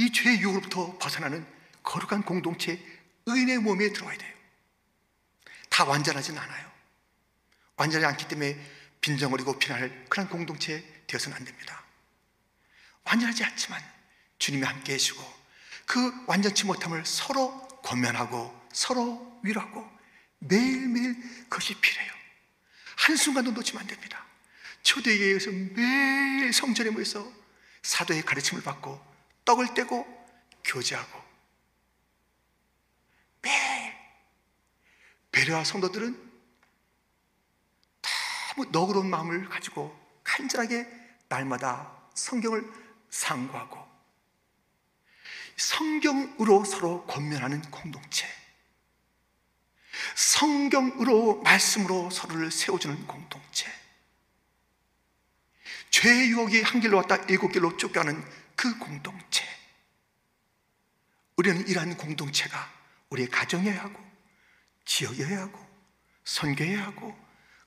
이 0.00 0.10
죄의 0.10 0.40
유혹으로부터 0.40 0.96
벗어나는 0.96 1.46
거룩한 1.82 2.22
공동체 2.22 2.82
의인의 3.26 3.58
몸에 3.58 3.92
들어와야 3.92 4.16
돼요. 4.16 4.34
다 5.68 5.84
완전하진 5.84 6.38
않아요. 6.38 6.72
완전하지 7.76 8.06
않기 8.06 8.28
때문에 8.28 8.58
빈정거리고 9.02 9.58
비난할 9.58 10.06
그런 10.08 10.26
공동체 10.30 10.82
되어서는 11.06 11.36
안 11.36 11.44
됩니다. 11.44 11.84
완전하지 13.04 13.44
않지만 13.44 13.78
주님이 14.38 14.64
함께 14.64 14.94
해주고 14.94 15.22
그 15.84 16.24
완전치 16.26 16.64
못함을 16.64 17.04
서로 17.04 17.68
권면하고 17.82 18.68
서로 18.72 19.38
위로하고 19.42 19.86
매일매일 20.38 21.14
그것이 21.42 21.74
필요해요. 21.74 22.10
한순간도 22.96 23.50
놓치면 23.50 23.82
안 23.82 23.86
됩니다. 23.86 24.24
초대교회에서 24.82 25.50
매일 25.50 26.54
성전에 26.54 26.88
모여서 26.88 27.30
사도의 27.82 28.22
가르침을 28.22 28.62
받고 28.62 29.09
떡을 29.50 29.74
떼고 29.74 30.06
교제하고 30.62 31.20
매일 33.42 33.92
배려와 35.32 35.64
성도들은 35.64 36.30
너무 38.54 38.70
너그러운 38.70 39.10
마음을 39.10 39.48
가지고 39.48 39.98
간절하게 40.22 40.86
날마다 41.28 41.90
성경을 42.14 42.64
상고하고 43.10 43.88
성경으로 45.56 46.64
서로 46.64 47.04
권면하는 47.06 47.60
공동체 47.72 48.28
성경으로 50.14 51.42
말씀으로 51.42 52.10
서로를 52.10 52.52
세워주는 52.52 53.04
공동체 53.08 53.66
죄의 55.90 56.30
유혹이 56.30 56.62
한 56.62 56.80
길로 56.80 56.98
왔다 56.98 57.16
일곱 57.28 57.50
길로 57.50 57.76
쫓겨가는 57.76 58.40
그 58.60 58.78
공동체. 58.78 59.39
우리는 61.40 61.66
이러한 61.66 61.96
공동체가 61.96 62.70
우리의 63.08 63.30
가정이어야 63.30 63.84
하고, 63.84 63.98
지역이어야 64.84 65.40
하고, 65.40 65.58
선교해야 66.24 66.84
하고, 66.84 67.18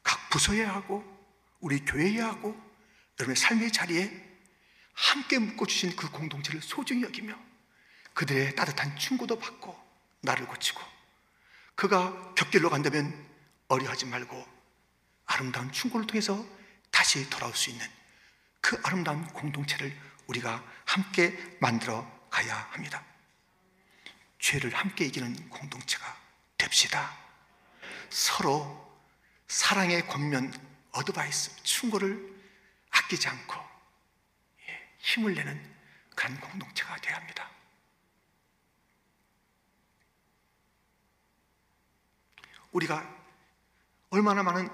각 0.03 0.29
부서여야 0.29 0.75
하고, 0.75 1.03
우리 1.59 1.83
교회여야 1.83 2.27
하고, 2.27 2.55
여러분의 3.19 3.35
삶의 3.35 3.71
자리에 3.71 4.11
함께 4.93 5.39
묶어주신 5.39 5.95
그 5.95 6.11
공동체를 6.11 6.61
소중히 6.61 7.01
여기며 7.01 7.35
그들의 8.13 8.55
따뜻한 8.55 8.95
충고도 8.95 9.39
받고 9.39 9.75
나를 10.21 10.45
고치고 10.45 10.79
그가 11.73 12.35
벽길로 12.35 12.69
간다면 12.69 13.27
어려하지 13.69 14.05
말고 14.05 14.47
아름다운 15.25 15.71
충고를 15.71 16.05
통해서 16.05 16.45
다시 16.91 17.27
돌아올 17.27 17.55
수 17.55 17.71
있는 17.71 17.87
그 18.61 18.79
아름다운 18.83 19.25
공동체를 19.29 19.97
우리가 20.27 20.63
함께 20.85 21.57
만들어 21.59 22.07
가야 22.29 22.55
합니다. 22.69 23.03
죄를 24.43 24.75
함께 24.75 25.05
이기는 25.05 25.49
공동체가 25.49 26.19
됩시다. 26.57 27.17
서로 28.09 29.01
사랑의 29.47 30.05
권면, 30.05 30.51
어드바이스, 30.91 31.63
충고를 31.63 32.43
아끼지 32.89 33.29
않고 33.29 33.55
예, 34.67 34.95
힘을 34.99 35.33
내는 35.33 35.75
그런 36.13 36.37
공동체가 36.41 36.97
되어야 36.97 37.19
합니다. 37.19 37.49
우리가 42.73 43.09
얼마나 44.09 44.43
많은 44.43 44.67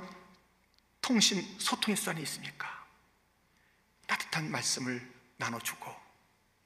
통신, 0.99 1.59
소통의 1.59 1.95
수단이 1.95 2.23
있습니까? 2.23 2.87
따뜻한 4.07 4.49
말씀을 4.49 5.13
나눠주고 5.37 5.95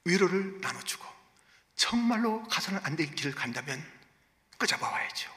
위로를 0.06 0.62
나눠주고 0.62 1.12
정말로 1.84 2.41
가서는 2.48 2.80
안 2.86 2.96
될 2.96 3.13
길을 3.13 3.36
간다면 3.36 3.84
끄잡아 4.58 4.89
와야죠. 4.89 5.30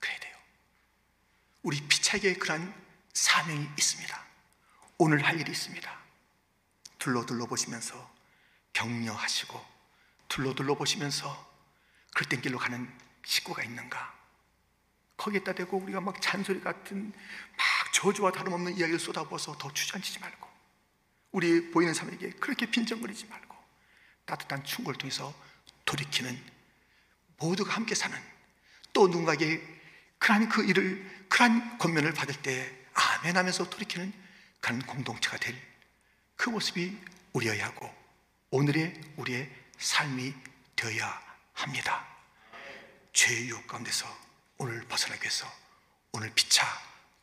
그래야 0.00 0.18
돼요. 0.18 0.34
우리 1.62 1.78
피차에게 1.82 2.34
그러한 2.34 2.72
사명이 3.12 3.68
있습니다. 3.76 4.26
오늘 4.96 5.22
할 5.26 5.38
일이 5.38 5.52
있습니다. 5.52 5.98
둘러둘러 6.98 7.44
보시면서 7.44 8.14
격려하시고 8.72 9.62
둘러둘러 10.28 10.74
보시면서 10.74 11.52
그릇된 12.14 12.40
길로 12.40 12.58
가는 12.58 12.90
식구가 13.26 13.62
있는가? 13.62 14.14
거기에다 15.18 15.52
대고 15.52 15.76
우리가 15.80 16.00
막 16.00 16.18
잔소리 16.22 16.62
같은 16.62 17.12
막 17.12 17.92
저주와 17.92 18.32
다름없는 18.32 18.78
이야기를 18.78 18.98
쏟아부어서 18.98 19.58
더 19.58 19.70
주저앉히지 19.70 20.20
말고 20.20 20.48
우리 21.32 21.70
보이는 21.70 21.92
사람에게 21.92 22.30
그렇게 22.40 22.64
빈정거리지 22.70 23.26
말고 23.26 23.53
따뜻한 24.26 24.64
충고를 24.64 24.98
통해서 24.98 25.34
돌이키는 25.84 26.42
모두가 27.38 27.74
함께 27.74 27.94
사는 27.94 28.16
또 28.92 29.08
누군가에게 29.08 29.62
그러한 30.18 30.48
그 30.48 30.64
일을 30.64 31.26
그러한 31.28 31.78
권면을 31.78 32.14
받을 32.14 32.34
때 32.42 32.72
아멘 32.94 33.36
하면서 33.36 33.68
돌이키는 33.68 34.12
그런 34.60 34.80
공동체가 34.82 35.36
될 35.38 35.74
그 36.36 36.50
모습이 36.50 36.96
우리여야 37.32 37.66
하고 37.66 37.92
오늘의 38.50 39.00
우리의 39.16 39.50
삶이 39.78 40.34
되어야 40.76 41.22
합니다. 41.52 42.06
죄의 43.12 43.48
유혹 43.48 43.66
가운데서 43.66 44.06
오늘 44.58 44.80
벗어나기 44.86 45.22
위해서 45.22 45.50
오늘 46.12 46.30
피차 46.34 46.66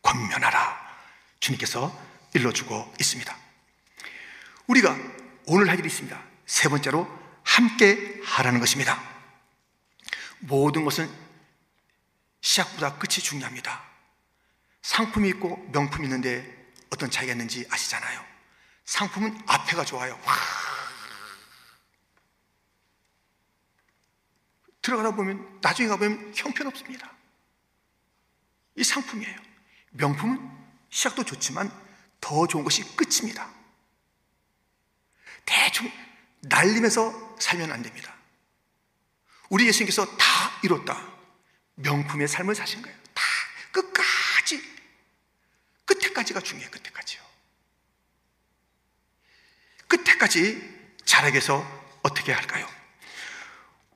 권면하라 0.02 1.00
주님께서 1.40 1.98
일러주고 2.34 2.94
있습니다. 3.00 3.38
우리가 4.68 4.98
오늘 5.46 5.70
할 5.70 5.80
일이 5.80 5.88
있습니다. 5.88 6.31
세 6.52 6.68
번째로 6.68 7.08
함께 7.46 8.22
하라는 8.26 8.60
것입니다. 8.60 9.02
모든 10.40 10.84
것은 10.84 11.10
시작보다 12.42 12.98
끝이 12.98 13.24
중요합니다. 13.24 13.82
상품이 14.82 15.30
있고 15.30 15.56
명품이 15.72 16.04
있는데 16.08 16.74
어떤 16.90 17.10
차이가 17.10 17.32
있는지 17.32 17.66
아시잖아요. 17.72 18.22
상품은 18.84 19.42
앞에가 19.48 19.86
좋아요. 19.86 20.20
와. 20.26 20.36
들어가다 24.82 25.16
보면 25.16 25.60
나중에 25.62 25.88
가보면 25.88 26.34
형편없습니다. 26.36 27.14
이 28.76 28.84
상품이에요. 28.84 29.40
명품은 29.92 30.52
시작도 30.90 31.24
좋지만 31.24 31.72
더 32.20 32.46
좋은 32.46 32.66
것이 32.66 32.84
끝입니다. 32.98 33.50
대충 35.46 35.90
날리면서 36.42 37.38
살면 37.40 37.72
안 37.72 37.82
됩니다. 37.82 38.16
우리 39.50 39.68
예수님께서 39.68 40.06
다 40.18 40.26
이뤘다. 40.64 41.12
명품의 41.76 42.28
삶을 42.28 42.56
사신 42.56 42.82
거예요. 42.82 42.98
다 43.14 43.24
끝까지 43.72 44.62
끝에까지가 45.86 46.42
중요해요. 46.42 46.70
끝에까지요. 46.72 47.22
끝에까지 49.88 50.96
자라게서 51.06 51.66
어떻게 52.04 52.32
할까요? 52.32 52.68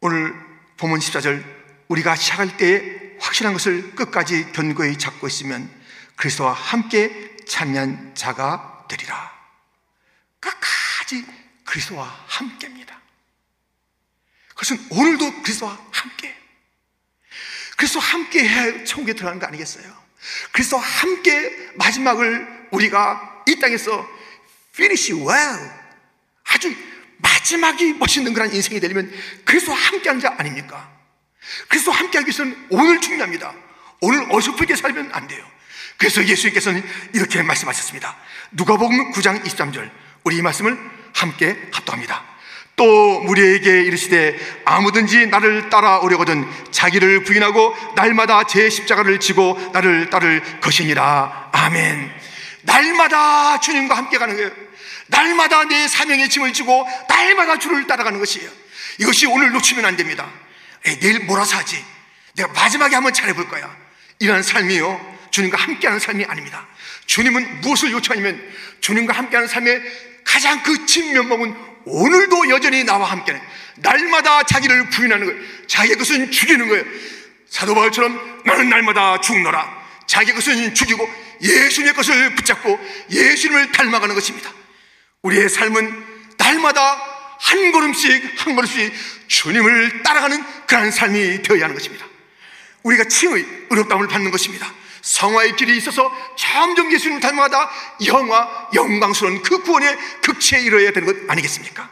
오늘 0.02 0.34
본문 0.78 1.00
14절 1.00 1.44
우리가 1.88 2.16
시작할 2.16 2.58
때 2.58 3.16
확실한 3.20 3.54
것을 3.54 3.96
끝까지 3.96 4.52
견고히 4.52 4.98
잡고 4.98 5.28
있으면 5.28 5.72
그리스도와 6.16 6.52
함께 6.54 7.38
참여한 7.48 8.14
자가 8.16 8.86
되리라. 8.90 9.34
끝까지 10.40 11.26
그리스도와 11.76 12.06
함께입니다. 12.28 13.02
그것은 14.50 14.80
오늘도 14.92 15.42
그리스도와 15.42 15.78
함께. 15.92 16.34
그리스도와 17.76 18.06
함께 18.06 18.48
해야 18.48 18.86
천국에 18.86 19.12
들어가는 19.12 19.40
거 19.40 19.48
아니겠어요? 19.48 19.86
그리스도와 20.54 20.82
함께 20.82 21.72
마지막을 21.76 22.68
우리가 22.72 23.44
이 23.48 23.60
땅에서 23.60 24.08
finish 24.74 25.14
well. 25.16 25.72
아주 26.46 26.74
마지막이 27.18 27.96
멋있는 27.96 28.34
그런 28.34 28.54
인생이 28.54 28.80
되려면 28.80 29.12
그리스도와 29.44 29.78
함께 29.78 30.08
하는 30.08 30.22
자 30.22 30.34
아닙니까? 30.38 30.90
그리스도와 31.68 31.98
함께 31.98 32.20
하기 32.20 32.30
위해서는 32.30 32.68
오늘 32.70 33.02
중요합니다. 33.02 33.54
오늘 34.00 34.26
어설프게 34.32 34.78
살면 34.78 35.10
안 35.12 35.28
돼요. 35.28 35.46
그래서 35.98 36.26
예수님께서는 36.26 36.82
이렇게 37.14 37.44
말씀하셨습니다. 37.44 38.16
누가복음 38.52 39.12
9장 39.12 39.44
23절. 39.44 39.92
우리 40.24 40.38
이 40.38 40.42
말씀을 40.42 40.96
함께 41.16 41.58
합독합니다. 41.72 42.24
또 42.76 43.22
무리에게 43.22 43.84
이르시되 43.84 44.38
아무든지 44.66 45.28
나를 45.28 45.70
따라오려거든 45.70 46.46
자기를 46.72 47.24
부인하고 47.24 47.74
날마다 47.96 48.44
제 48.44 48.70
십자가를 48.70 49.20
지고 49.22 49.58
나를 49.74 50.10
따를 50.10 50.44
것이니라. 50.60 51.52
아멘. 51.54 52.12
날마다 52.64 53.60
주님과 53.62 53.96
함께 53.96 54.18
가는 54.18 54.36
거예요. 54.36 54.52
날마다 55.08 55.64
내 55.66 55.88
사명의 55.88 56.30
짐을 56.30 56.52
지고 56.52 56.86
날마다 57.08 57.60
주를 57.60 57.88
따라가는 57.88 58.20
것이에요. 58.20 58.50
이것이 59.00 59.26
오늘 59.28 59.52
놓치면 59.52 59.86
안 59.86 59.96
됩니다. 59.96 60.30
에이, 60.86 61.00
내일 61.00 61.20
몰아서 61.22 61.58
하지. 61.58 61.84
내가 62.36 62.52
마지막에 62.52 62.94
한번 62.96 63.14
잘해볼 63.14 63.48
거야. 63.48 63.74
이런 64.20 64.44
삶이요. 64.44 65.16
주님과 65.32 65.58
함께하는 65.58 66.00
삶이 66.00 66.26
아닙니다. 66.26 66.68
주님은 67.06 67.62
무엇을 67.62 67.92
요청하냐면 67.92 68.42
주님과 68.82 69.14
함께하는 69.14 69.48
삶의 69.48 69.82
가장 70.26 70.62
그 70.64 70.86
진면목은 70.86 71.56
오늘도 71.86 72.50
여전히 72.50 72.84
나와 72.84 73.10
함께는 73.12 73.40
날마다 73.78 74.44
자기를 74.44 74.90
부인하는 74.90 75.26
거예요. 75.28 75.42
자기의 75.68 75.98
것은 75.98 76.32
죽이는 76.32 76.68
거예요. 76.68 76.84
사도 77.50 77.74
바울처럼 77.74 78.42
나는 78.44 78.70
날마다 78.70 79.22
죽노라. 79.22 79.86
자기 80.08 80.34
것은 80.34 80.74
죽이고 80.74 81.10
예수님의 81.42 81.94
것을 81.94 82.36
붙잡고 82.36 82.80
예수님을 83.12 83.72
닮아가는 83.72 84.14
것입니다. 84.14 84.52
우리의 85.22 85.50
삶은 85.50 86.04
날마다 86.38 86.82
한 87.40 87.72
걸음씩 87.72 88.34
한 88.38 88.56
걸음씩 88.56 88.94
주님을 89.28 90.04
따라가는 90.04 90.44
그러한 90.68 90.92
삶이 90.92 91.42
되어야 91.44 91.64
하는 91.64 91.76
것입니다. 91.76 92.06
우리가 92.84 93.06
칭의, 93.06 93.46
의롭다움을 93.70 94.08
받는 94.08 94.32
것입니다. 94.32 94.72
성화의 95.06 95.56
길이 95.56 95.78
있어서 95.78 96.12
점점 96.36 96.92
예수님을 96.92 97.22
닮아가다 97.22 97.70
영화, 98.08 98.70
영광스러운 98.74 99.44
그 99.44 99.62
구원의 99.62 99.98
극치에 100.24 100.62
이르러야 100.62 100.92
되는 100.92 101.06
것 101.06 101.30
아니겠습니까? 101.30 101.88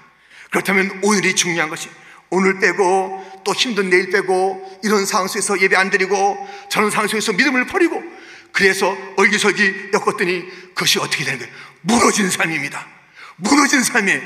그렇다면 0.50 1.00
오늘이 1.04 1.36
중요한 1.36 1.70
것이 1.70 1.90
오늘 2.32 2.60
빼고 2.60 3.42
또 3.46 3.54
힘든 3.54 3.92
내일 3.92 4.10
빼고 4.10 4.80
이런 4.84 5.06
상황 5.06 5.28
속에서 5.28 5.62
예배 5.62 5.76
안 5.76 5.92
드리고 5.92 6.50
저런 6.70 6.90
상황 6.90 7.08
속에서 7.08 7.34
믿음을 7.34 7.68
버리고 7.68 8.04
그래서 8.52 8.98
얼기설기 9.18 9.92
엮었더니 9.94 10.70
그것이 10.70 10.98
어떻게 10.98 11.24
되는 11.24 11.38
거예요? 11.38 11.54
무너진 11.82 12.32
삶입니다. 12.32 12.88
무너진 13.36 13.84
삶에 13.84 14.24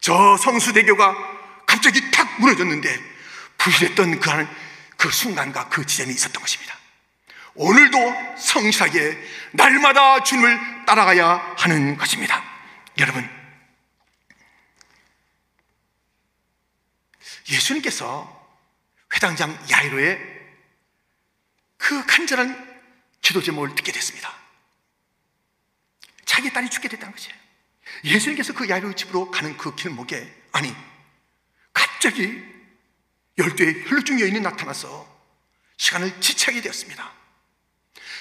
저 0.00 0.38
성수대교가 0.38 1.14
갑자기 1.66 2.10
탁 2.10 2.40
무너졌는데 2.40 2.98
부실했던 3.58 4.20
그, 4.20 4.30
그 4.96 5.10
순간과 5.10 5.68
그 5.68 5.84
지점이 5.84 6.14
있었던 6.14 6.42
것입니다. 6.42 6.83
오늘도 7.56 8.36
성실하게 8.36 9.16
날마다 9.52 10.22
주님을 10.22 10.84
따라가야 10.86 11.54
하는 11.56 11.96
것입니다. 11.96 12.42
여러분, 12.98 13.28
예수님께서 17.50 18.44
회당장 19.14 19.56
야이로의 19.70 20.18
그 21.76 22.04
간절한 22.06 22.82
기도 23.20 23.42
제목을 23.42 23.74
듣게 23.74 23.92
됐습니다. 23.92 24.32
자기 26.24 26.52
딸이 26.52 26.68
죽게 26.70 26.88
됐다는 26.88 27.14
것이에요. 27.14 27.34
예수님께서 28.04 28.52
그 28.54 28.68
야이로의 28.68 28.96
집으로 28.96 29.30
가는 29.30 29.56
그 29.56 29.74
길목에 29.76 30.34
아니 30.52 30.74
갑자기 31.72 32.42
열두의 33.38 33.84
혈루증 33.88 34.20
여인이 34.20 34.40
나타나서 34.40 35.12
시간을 35.76 36.20
지체하게 36.20 36.62
되었습니다. 36.62 37.23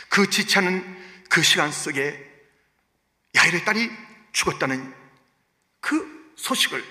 그 0.09 0.29
지체하는 0.29 1.03
그 1.29 1.41
시간 1.41 1.71
속에 1.71 2.31
야일의 3.35 3.65
딸이 3.65 3.91
죽었다는 4.31 4.93
그 5.79 6.33
소식을 6.37 6.83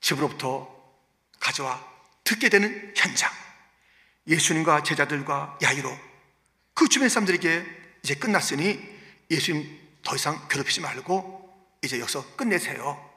집으로부터 0.00 0.72
가져와 1.40 1.84
듣게 2.24 2.48
되는 2.48 2.92
현장. 2.96 3.30
예수님과 4.26 4.82
제자들과 4.82 5.58
야이로 5.62 5.98
그 6.72 6.88
주변 6.88 7.08
사람들에게 7.08 7.66
이제 8.02 8.14
끝났으니 8.14 8.80
예수님 9.30 9.80
더 10.02 10.14
이상 10.14 10.46
괴롭히지 10.48 10.80
말고 10.80 11.78
이제 11.82 12.00
여기서 12.00 12.36
끝내세요. 12.36 13.10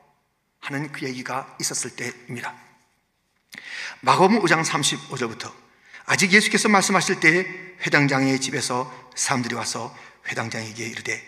하는 0.60 0.91
그 0.91 1.06
얘기가 1.06 1.56
있었을 1.62 1.95
때입니다. 1.95 2.56
마가음 4.02 4.39
5장 4.41 4.65
35절부터 4.65 5.54
아직 6.08 6.32
예수께서 6.32 6.70
말씀하실 6.70 7.20
때 7.20 7.46
회당장의 7.86 8.39
집에서 8.39 9.12
사람들이 9.13 9.56
와서 9.56 9.96
회당장에게 10.30 10.86
이르되 10.86 11.22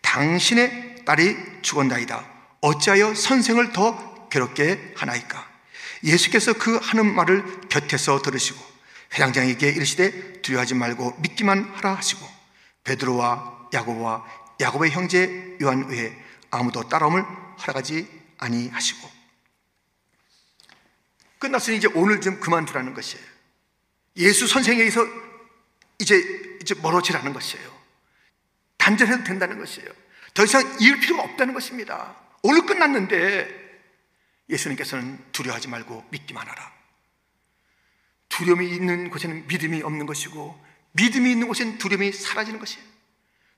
당신의 0.00 1.04
딸이 1.04 1.36
죽었나이다. 1.60 2.26
어찌하여 2.62 3.14
선생을 3.14 3.72
더 3.72 4.28
괴롭게 4.30 4.94
하나이까? 4.96 5.50
예수께서 6.04 6.54
그 6.54 6.78
하는 6.78 7.14
말을 7.14 7.68
곁에서 7.68 8.22
들으시고 8.22 8.58
회당장에게 9.14 9.68
이르시되 9.68 10.40
두려워하지 10.40 10.74
말고 10.74 11.18
믿기만 11.20 11.70
하라 11.74 11.94
하시고 11.94 12.26
베드로와 12.84 13.68
야고보와 13.74 14.24
야고보의 14.60 14.92
형제 14.92 15.58
요한 15.60 15.88
외에 15.90 16.16
아무도 16.50 16.88
따라옴을 16.88 17.22
허락하지 17.60 18.08
아니하시고 18.38 19.10
끝났으니 21.38 21.76
이제 21.76 21.88
오늘 21.94 22.22
좀 22.22 22.40
그만두라는 22.40 22.94
것이에요. 22.94 23.31
예수 24.16 24.46
선생에게서 24.46 25.06
이제, 25.98 26.16
이제 26.60 26.74
멀어지라는 26.74 27.32
것이에요. 27.32 27.82
단절해도 28.76 29.24
된다는 29.24 29.58
것이에요. 29.58 29.88
더 30.34 30.44
이상 30.44 30.62
이을 30.80 31.00
필요가 31.00 31.22
없다는 31.22 31.54
것입니다. 31.54 32.16
오늘 32.42 32.66
끝났는데 32.66 33.62
예수님께서는 34.48 35.24
두려워하지 35.32 35.68
말고 35.68 36.06
믿기만 36.10 36.46
하라. 36.46 36.72
두려움이 38.28 38.68
있는 38.68 39.10
곳에는 39.10 39.46
믿음이 39.46 39.82
없는 39.82 40.06
것이고 40.06 40.60
믿음이 40.92 41.30
있는 41.30 41.48
곳에는 41.48 41.78
두려움이 41.78 42.12
사라지는 42.12 42.58
것이에요. 42.58 42.84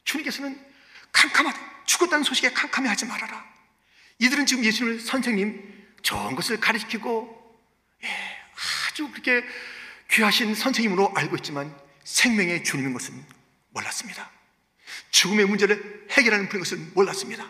주님께서는 0.04 0.60
캄캄하다. 1.12 1.86
죽었다는 1.86 2.24
소식에 2.24 2.52
캄캄해 2.52 2.88
하지 2.88 3.06
말아라. 3.06 3.44
이들은 4.18 4.46
지금 4.46 4.64
예수님을 4.64 5.00
선생님 5.00 5.86
좋은 6.02 6.34
것을 6.34 6.60
가르치고 6.60 7.58
예, 8.02 8.08
아주 8.90 9.10
그렇게 9.10 9.42
귀하신 10.10 10.54
선생님으로 10.54 11.12
알고 11.14 11.36
있지만 11.36 11.74
생명의 12.04 12.64
주님인 12.64 12.92
것은 12.92 13.24
몰랐습니다. 13.70 14.30
죽음의 15.10 15.46
문제를 15.46 16.06
해결하는 16.10 16.48
분인 16.48 16.62
것은 16.64 16.92
몰랐습니다. 16.94 17.44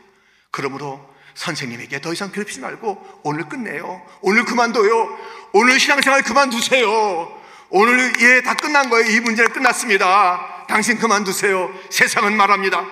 그러므로 0.50 1.14
선생님에게 1.34 2.00
더 2.00 2.12
이상 2.12 2.30
괴롭히지 2.30 2.60
말고 2.60 3.20
오늘 3.24 3.48
끝내요. 3.48 4.06
오늘 4.20 4.44
그만둬요. 4.44 5.18
오늘 5.52 5.80
신앙생활 5.80 6.22
그만두세요. 6.22 7.42
오늘 7.70 8.12
예, 8.20 8.42
다 8.42 8.54
끝난 8.54 8.88
거예요. 8.88 9.10
이 9.10 9.20
문제는 9.20 9.52
끝났습니다. 9.52 10.66
당신 10.68 10.98
그만두세요. 10.98 11.72
세상은 11.90 12.36
말합니다. 12.36 12.86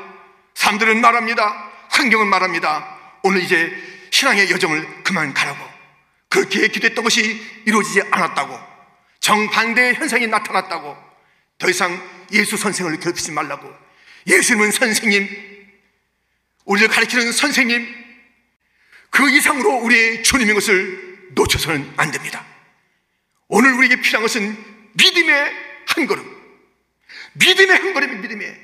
사람들은 0.54 1.00
말합니다. 1.00 1.70
환경은 1.90 2.26
말합니다. 2.26 2.98
오늘 3.22 3.42
이제 3.42 3.72
신앙의 4.10 4.50
여정을 4.50 5.04
그만 5.04 5.32
가라고. 5.32 5.64
그렇게 6.28 6.66
기도했던 6.68 7.04
것이 7.04 7.40
이루어지지 7.64 8.02
않았다고. 8.10 8.71
정반대의 9.22 9.94
현상이 9.94 10.26
나타났다고. 10.26 10.96
더 11.58 11.70
이상 11.70 11.98
예수 12.32 12.56
선생을 12.56 12.98
괴롭히지 13.00 13.32
말라고. 13.32 13.72
예수님은 14.26 14.72
선생님 14.72 15.28
우리를 16.64 16.88
가르치는 16.88 17.32
선생님 17.32 18.02
그 19.10 19.30
이상으로 19.30 19.76
우리의 19.76 20.22
주님인 20.22 20.54
것을 20.54 21.30
놓쳐서는 21.30 21.94
안 21.96 22.10
됩니다. 22.10 22.44
오늘 23.48 23.72
우리에게 23.74 24.00
필요한 24.00 24.22
것은 24.22 24.56
믿음의 24.92 25.52
한 25.86 26.06
걸음. 26.06 26.24
믿음의 27.34 27.76
한 27.76 27.94
걸음이 27.94 28.16
믿음의 28.16 28.60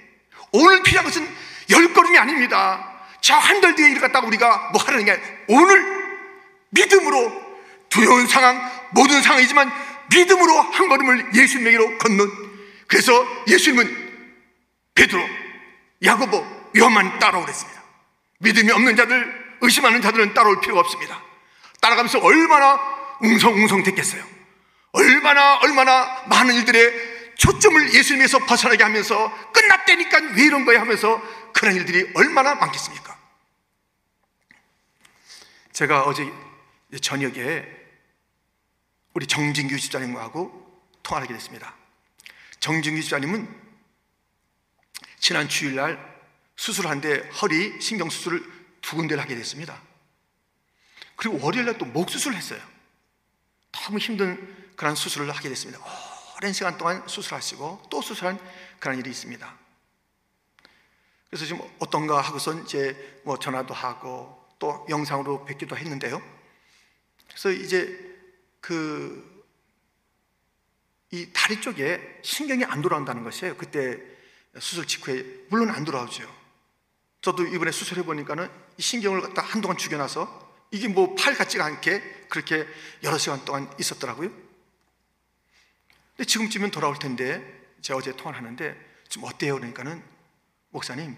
오늘 0.53 0.83
필요한 0.83 1.05
것은 1.05 1.27
열 1.71 1.92
걸음이 1.92 2.18
아닙니다. 2.18 2.94
저 3.21 3.35
한 3.38 3.61
달 3.61 3.75
뒤에 3.75 3.94
갖다가 3.94 4.27
우리가 4.27 4.71
뭐 4.73 4.83
하려는 4.83 5.05
게 5.05 5.21
오늘 5.49 5.85
믿음으로 6.71 7.49
두려운 7.90 8.27
상황 8.27 8.61
모든 8.92 9.21
상황이지만 9.23 9.71
믿음으로 10.11 10.61
한 10.61 10.88
걸음을 10.88 11.35
예수님에게로 11.35 11.99
건넌 11.99 12.49
그래서 12.87 13.12
예수님은 13.47 14.09
베드로, 14.94 15.23
야고보, 16.05 16.47
요한만 16.79 17.18
따라오랬습니다. 17.18 17.83
믿음이 18.40 18.71
없는 18.73 18.97
자들, 18.97 19.57
의심하는 19.61 20.01
자들은 20.03 20.35
따라올 20.35 20.61
필요가 20.61 20.81
없습니다. 20.81 21.23
따라가면서 21.81 22.18
얼마나 22.21 22.81
웅성웅성 23.21 23.83
됐겠어요. 23.85 24.25
얼마나 24.92 25.59
얼마나 25.59 26.25
많은 26.29 26.55
일들의 26.57 27.35
초점을 27.37 27.94
예수님에서 27.94 28.40
벗어나게 28.40 28.83
하면서 28.83 29.33
끝났다니까 29.53 30.18
왜 30.37 30.44
이런 30.44 30.64
거야 30.64 30.81
하면서 30.81 31.23
그런 31.53 31.77
일들이 31.77 32.11
얼마나 32.14 32.55
많겠습니까? 32.55 33.16
제가 35.73 36.03
어제 36.03 36.29
저녁에 37.01 37.77
우리 39.14 39.27
정진규 39.27 39.79
집사님하고 39.79 40.83
통화를 41.03 41.27
하게 41.27 41.35
됐습니다. 41.35 41.75
정진규 42.61 43.01
집사님은 43.03 43.68
지난 45.18 45.49
주일날 45.49 45.99
수술한데 46.57 47.29
허리 47.31 47.81
신경수술을 47.81 48.42
두 48.81 48.97
군데를 48.97 49.23
하게 49.23 49.35
됐습니다. 49.37 49.81
그리고 51.16 51.38
월요일날 51.44 51.79
또 51.79 51.87
목 51.87 52.11
수술을 52.11 52.37
했어요. 52.37 52.61
너무 53.73 53.99
힘든 53.99 54.73
그런 54.77 54.94
수술을 54.94 55.31
하게 55.31 55.49
됐습니다. 55.49 55.81
오랜 56.37 56.53
시간 56.53 56.79
동안 56.79 57.07
수술하시고 57.09 57.88
또 57.90 58.01
수술한 58.01 58.38
그런 58.79 58.99
일이 58.99 59.11
있습니다. 59.11 59.59
그래서 61.29 61.44
지금 61.44 61.61
어떤가 61.79 62.21
하고서 62.21 62.55
이제 62.61 63.21
뭐 63.25 63.38
전화도 63.38 63.75
하고 63.75 64.47
또 64.59 64.87
영상으로 64.88 65.44
뵙기도 65.44 65.77
했는데요. 65.77 66.23
그래서 67.29 67.51
이제 67.51 68.08
그 68.61 69.38
이 71.11 71.31
다리 71.33 71.61
쪽에 71.61 72.21
신경이 72.23 72.64
안 72.64 72.83
돌아온다는 72.83 73.25
것이에요. 73.25 73.57
그때 73.57 73.99
수술 74.59 74.87
직후에 74.87 75.47
물론 75.49 75.71
안 75.71 75.85
돌아오죠. 75.85 76.37
저도 77.23 77.47
이번에 77.47 77.73
수술해 77.73 78.05
보니까는 78.05 78.51
이 78.77 78.83
신경을 78.83 79.23
갖다 79.23 79.42
한동안 79.42 79.79
죽여놔서 79.79 80.49
이게 80.71 80.88
뭐 80.88 81.14
팔 81.14 81.35
같지가 81.35 81.64
않게 81.64 82.27
그렇게 82.29 82.66
여러 83.03 83.16
시간 83.16 83.42
동안 83.44 83.73
있었더라고요. 83.81 84.31
근데 86.16 86.27
지금쯤은 86.27 86.71
돌아올 86.71 86.99
텐데 86.99 87.42
제가 87.81 87.99
어제 87.99 88.14
통화를 88.14 88.38
하는데 88.38 88.77
지금 89.09 89.27
어때요? 89.29 89.55
그러니까는 89.55 90.05
목사님 90.71 91.16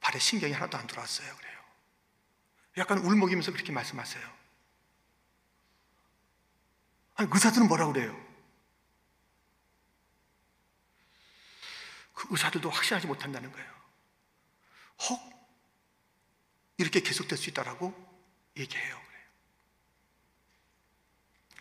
발에 0.00 0.18
신경이 0.18 0.52
하나도 0.52 0.76
안 0.76 0.86
돌아왔어요. 0.86 1.34
그래요. 1.34 1.58
약간 2.76 2.98
울먹이면서 2.98 3.52
그렇게 3.52 3.72
말씀하세요. 3.72 4.41
의사들은 7.30 7.68
뭐라 7.68 7.86
그래요? 7.86 8.12
그 12.14 12.26
의사들도 12.30 12.70
확신하지 12.70 13.06
못한다는 13.06 13.50
거예요. 13.52 13.72
혹 15.08 15.32
이렇게 16.78 17.00
계속될 17.00 17.38
수 17.38 17.50
있다라고 17.50 17.92
얘기해요. 18.56 19.02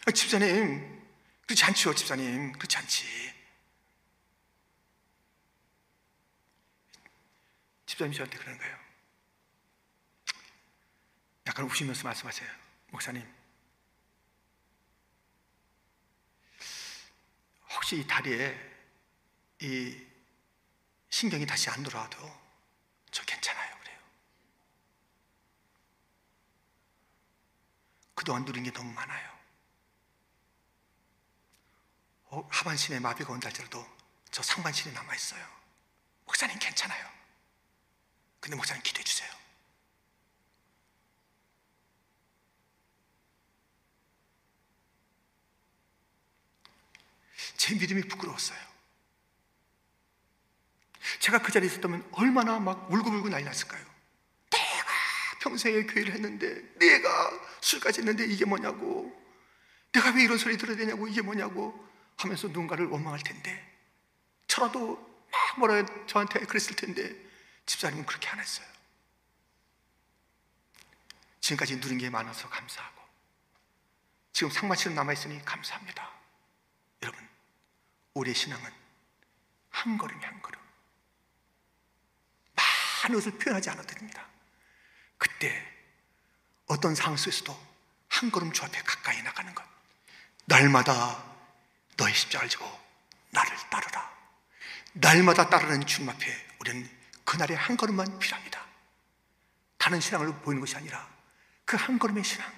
아, 0.06 0.12
집사님, 0.12 1.00
그렇지 1.45 1.63
않죠, 1.63 1.93
집사님. 1.93 2.54
그렇지 2.54 2.78
않지. 2.78 3.06
집사님이 7.86 8.15
저한테 8.15 8.38
그러는 8.38 8.58
거예요. 8.58 8.78
약간 11.45 11.65
우시면서 11.65 12.04
말씀하세요. 12.04 12.50
목사님, 12.89 13.40
혹시 17.73 17.99
이 17.99 18.07
다리에 18.07 18.57
이 19.62 20.07
신경이 21.10 21.45
다시 21.45 21.69
안 21.69 21.84
돌아와도 21.84 22.17
저 23.12 23.23
괜찮아요. 23.25 23.77
그래요. 23.79 23.99
그동안 28.15 28.45
누린 28.45 28.63
게 28.63 28.71
너무 28.71 28.91
많아요. 28.93 29.31
어, 32.25 32.47
하반신에 32.49 32.99
마비가 32.99 33.34
온다 33.34 33.47
할지라도 33.47 33.86
저 34.31 34.41
상반신이 34.41 34.93
남아있어요. 34.93 35.45
목사님 36.25 36.57
괜찮아요. 36.60 37.10
근데 38.39 38.55
목사님 38.55 38.81
기도해 38.84 39.03
주세요. 39.03 39.40
제 47.62 47.76
믿음이 47.76 48.02
부끄러웠어요. 48.08 48.58
제가 51.19 51.43
그 51.43 51.52
자리에 51.52 51.69
있었다면 51.69 52.10
얼마나 52.13 52.60
막 52.60 52.91
울고불고 52.91 53.30
난리 53.30 53.43
났을까요? 53.43 53.86
내가 54.50 54.89
평생에 55.41 55.84
교회를 55.84 56.15
했는데, 56.15 56.60
내가 56.80 57.32
술까지 57.62 58.00
했는데 58.00 58.26
이게 58.26 58.45
뭐냐고, 58.45 59.15
내가 59.91 60.10
왜 60.10 60.24
이런 60.24 60.39
소리 60.39 60.58
들어야 60.58 60.76
되냐고, 60.76 61.08
이게 61.08 61.21
뭐냐고 61.21 61.88
하면서 62.17 62.47
누군가를 62.47 62.88
원망할 62.88 63.19
텐데, 63.19 63.78
저라도 64.47 64.95
막 65.32 65.60
뭐라 65.60 65.86
저한테 66.08 66.39
그랬을 66.39 66.76
텐데, 66.76 67.15
집사님은 67.67 68.08
그렇게 68.08 68.28
안 68.30 68.39
했어요. 68.39 68.65
지금까지 71.41 71.76
누린 71.76 72.00
게 72.00 72.10
많아서 72.10 72.50
감사하고, 72.50 73.04
지금 74.34 74.50
상마치는 74.50 74.95
남아있으니 74.95 75.45
감사합니다. 75.45 76.12
여러분, 77.04 77.31
우리의 78.13 78.36
신앙은 78.36 78.71
한 79.69 79.97
걸음이 79.97 80.24
한 80.24 80.41
걸음. 80.41 80.60
많은 82.56 83.15
것을 83.15 83.38
표현하지 83.38 83.69
않아도 83.71 83.88
됩니다. 83.88 84.28
그때 85.17 85.65
어떤 86.67 86.95
상황 86.95 87.17
속에서도 87.17 87.71
한 88.10 88.32
걸음 88.32 88.52
주 88.52 88.63
앞에 88.63 88.82
가까이 88.82 89.21
나가는 89.21 89.54
것. 89.56 89.63
날마다 90.45 91.24
너의 91.97 92.13
십자가를 92.13 92.50
지고 92.50 92.65
나를 93.32 93.56
따르라. 93.69 94.12
날마다 94.93 95.50
따르는 95.50 95.86
주님 95.86 96.10
앞에 96.10 96.47
우리는 96.60 96.89
그날의 97.24 97.56
한 97.56 97.78
걸음만 97.78 98.19
필요합니다. 98.19 98.65
다른 99.78 100.00
신앙을 100.00 100.41
보이는 100.41 100.60
것이 100.60 100.76
아니라 100.76 101.10
그 101.65 101.78
한 101.78 101.97
걸음의 101.97 102.24
신앙. 102.24 102.52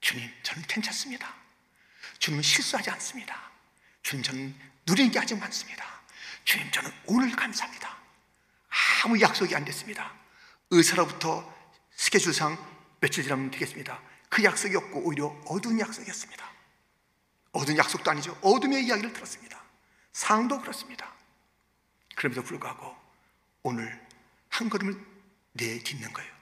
주님, 0.00 0.32
저는 0.42 0.62
괜찮습니다. 0.62 1.34
주님은 2.18 2.42
실수하지 2.42 2.88
않습니다. 2.90 3.50
주님, 4.02 4.22
저는 4.22 4.54
누리는 4.86 5.10
게 5.10 5.18
아직 5.18 5.38
많습니다. 5.38 5.84
주님, 6.44 6.70
저는 6.70 6.90
오늘 7.06 7.30
감사합니다. 7.34 7.96
아무 9.04 9.20
약속이 9.20 9.54
안 9.54 9.64
됐습니다. 9.64 10.12
의사로부터 10.70 11.54
스케줄상 11.94 12.56
며칠 13.00 13.22
지나면 13.24 13.50
되겠습니다. 13.50 14.00
그 14.28 14.44
약속이 14.44 14.76
없고 14.76 15.00
오히려 15.00 15.26
어두운 15.46 15.78
약속이었습니다. 15.80 16.48
어두운 17.52 17.78
약속도 17.78 18.10
아니죠. 18.10 18.38
어둠의 18.42 18.84
이야기를 18.86 19.12
들었습니다. 19.12 19.62
상도 20.12 20.60
그렇습니다. 20.60 21.12
그럼에도 22.14 22.42
불구하고 22.42 22.96
오늘 23.62 24.06
한 24.48 24.68
걸음을 24.68 24.98
내딛는 25.52 26.12
거예요. 26.12 26.32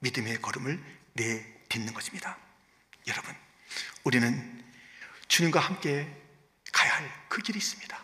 믿음의 0.00 0.42
걸음을 0.42 0.82
내딛는 1.14 1.94
것입니다. 1.94 2.36
여러분, 3.06 3.34
우리는 4.04 4.64
주님과 5.28 5.60
함께 5.60 6.23
가야 6.84 6.96
할 6.96 7.24
그 7.34 7.42
길이 7.42 7.58
있습니다. 7.58 8.00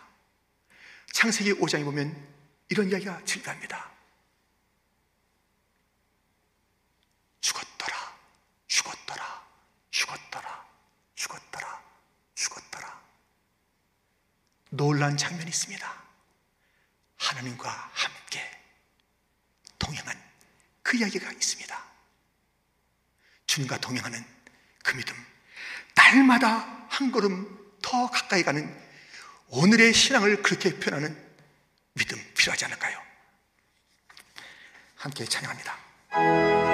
창세기 1.13 1.53
5장에 1.53 1.85
보면 1.85 2.27
이런 2.67 2.89
이야기가 2.89 3.23
증가합니다. 3.23 3.89
죽었더라, 7.39 8.17
죽었더라, 8.67 9.47
죽었더라, 9.89 10.65
죽었더라, 11.15 11.83
죽었더라. 12.35 13.01
놀란 14.71 15.15
장면이 15.15 15.49
있습니다. 15.49 16.03
하나님과 17.17 17.69
함께 17.93 18.41
동행한 19.79 20.21
그 20.83 20.97
이야기가 20.97 21.31
있습니다. 21.31 21.85
주님과 23.47 23.77
동행하는 23.77 24.25
그 24.83 24.95
믿음. 24.97 25.15
날마다 25.95 26.87
한 26.89 27.11
걸음 27.11 27.61
더 27.91 28.09
가까이 28.09 28.41
가는 28.41 28.73
오늘의 29.49 29.93
신앙을 29.93 30.41
그렇게 30.41 30.79
표현하는 30.79 31.13
믿음 31.93 32.17
필요하지 32.37 32.63
않을까요? 32.63 32.97
함께 34.95 35.25
찬양합니다. 35.25 36.70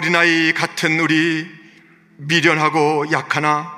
어린아이 0.00 0.54
같은 0.54 0.98
우리 0.98 1.46
미련하고 2.16 3.12
약하나? 3.12 3.70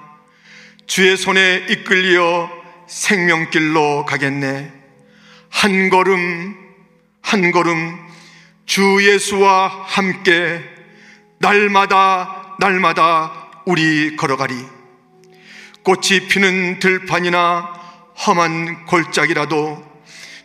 주의 0.86 1.16
손에 1.16 1.66
이끌려 1.68 2.48
생명길로 2.86 4.04
가겠네. 4.04 4.72
한 5.50 5.90
걸음 5.90 6.54
한 7.22 7.50
걸음 7.50 7.98
주 8.66 9.00
예수와 9.02 9.84
함께 9.88 10.62
날마다 11.40 12.54
날마다 12.60 13.50
우리 13.66 14.14
걸어가리. 14.14 14.54
꽃이 15.82 16.28
피는 16.28 16.78
들판이나 16.78 17.68
험한 18.26 18.86
골짜기라도 18.86 19.84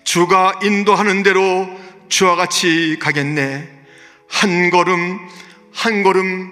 주가 0.04 0.60
인도하는 0.64 1.22
대로 1.22 1.70
주와 2.10 2.36
같이 2.36 2.98
가겠네. 3.00 3.70
한 4.28 4.72
걸음 4.72 5.20
한 5.78 6.02
걸음 6.02 6.52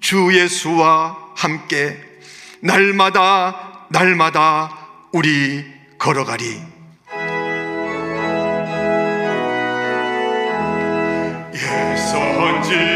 주 0.00 0.36
예수와 0.36 1.16
함께 1.36 1.96
날마다 2.58 3.86
날마다 3.88 4.88
우리 5.12 5.64
걸어가리. 5.96 6.60
예선지 11.54 12.93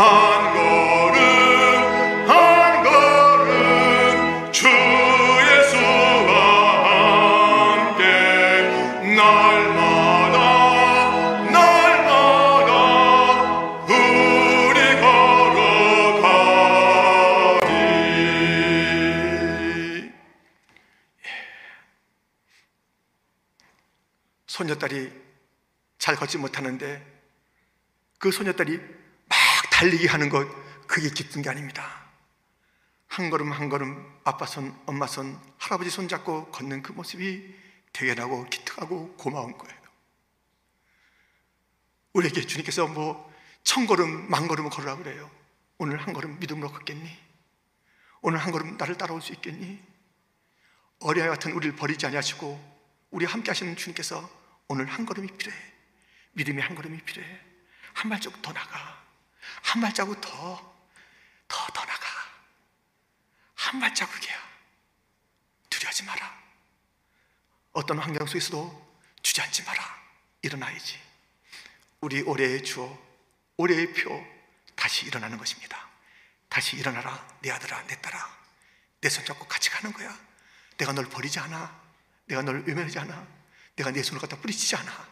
한 0.00 0.08
걸음 0.54 1.20
한 2.26 2.82
걸음 2.82 4.50
주 4.50 4.66
예수와 4.66 6.32
함께 7.84 8.02
날마다 9.14 10.38
날마다 11.50 12.70
우리 13.84 14.78
걸어가리. 15.02 16.40
소녀딸이 24.46 25.12
잘 25.98 26.16
걷지 26.16 26.38
못하는데 26.38 27.04
그 28.18 28.30
소녀딸이 28.30 28.80
막 28.80 28.99
달리기 29.80 30.06
하는 30.06 30.28
것 30.28 30.46
그게 30.86 31.08
기쁜 31.08 31.40
게 31.40 31.48
아닙니다. 31.48 32.04
한 33.08 33.30
걸음 33.30 33.50
한 33.50 33.70
걸음 33.70 34.20
아빠 34.24 34.44
손, 34.44 34.78
엄마 34.84 35.06
손, 35.06 35.40
할아버지 35.56 35.88
손 35.88 36.06
잡고 36.06 36.50
걷는 36.50 36.82
그 36.82 36.92
모습이 36.92 37.54
대견하고 37.92 38.44
기특하고 38.50 39.14
고마운 39.16 39.56
거예요. 39.56 39.80
우리에게 42.12 42.42
주님께서 42.42 42.86
뭐 42.86 43.30
천 43.64 43.86
걸음 43.86 44.28
만 44.30 44.48
걸음을 44.48 44.70
걸으라 44.70 44.96
그래요. 44.96 45.30
오늘 45.78 45.98
한 45.98 46.12
걸음 46.12 46.38
믿음으로 46.40 46.70
걷겠니? 46.72 47.18
오늘 48.22 48.38
한 48.38 48.52
걸음 48.52 48.76
나를 48.76 48.98
따라올 48.98 49.22
수 49.22 49.32
있겠니? 49.32 49.80
어린아이 51.00 51.28
같은 51.28 51.52
우리를 51.52 51.76
버리지 51.76 52.06
아니하시고 52.06 52.80
우리 53.10 53.24
함께 53.24 53.50
하시는 53.50 53.76
주님께서 53.76 54.28
오늘 54.68 54.86
한 54.86 55.06
걸음이 55.06 55.28
필요해. 55.36 55.56
믿음이 56.32 56.60
한 56.60 56.74
걸음이 56.74 57.00
필요해. 57.02 57.40
한 57.94 58.10
발자국 58.10 58.42
더 58.42 58.52
나가. 58.52 58.99
한 59.62 59.80
발자국 59.80 60.20
더, 60.20 60.30
더, 61.48 61.66
더 61.72 61.84
나가. 61.84 62.06
한 63.54 63.80
발자국이야. 63.80 64.50
두려워하지 65.68 66.04
마라. 66.04 66.40
어떤 67.72 67.98
환경 67.98 68.26
속에서도 68.26 69.00
주저앉지 69.22 69.62
마라. 69.64 70.00
일어나야지. 70.42 71.00
우리 72.00 72.22
올해의 72.22 72.64
주어, 72.64 72.98
올해의 73.56 73.92
표, 73.92 74.26
다시 74.74 75.06
일어나는 75.06 75.36
것입니다. 75.38 75.88
다시 76.48 76.76
일어나라. 76.76 77.26
내 77.40 77.50
아들아, 77.50 77.86
내 77.86 78.00
딸아. 78.00 78.38
내 79.02 79.08
손잡고 79.08 79.46
같이 79.46 79.70
가는 79.70 79.92
거야. 79.92 80.18
내가 80.78 80.92
널 80.92 81.08
버리지 81.08 81.38
않아. 81.38 81.80
내가 82.26 82.42
널 82.42 82.64
외면하지 82.64 82.98
않아. 82.98 83.26
내가 83.76 83.90
내 83.90 84.02
손을 84.02 84.20
갖다 84.20 84.36
뿌리치지 84.38 84.76
않아. 84.76 85.08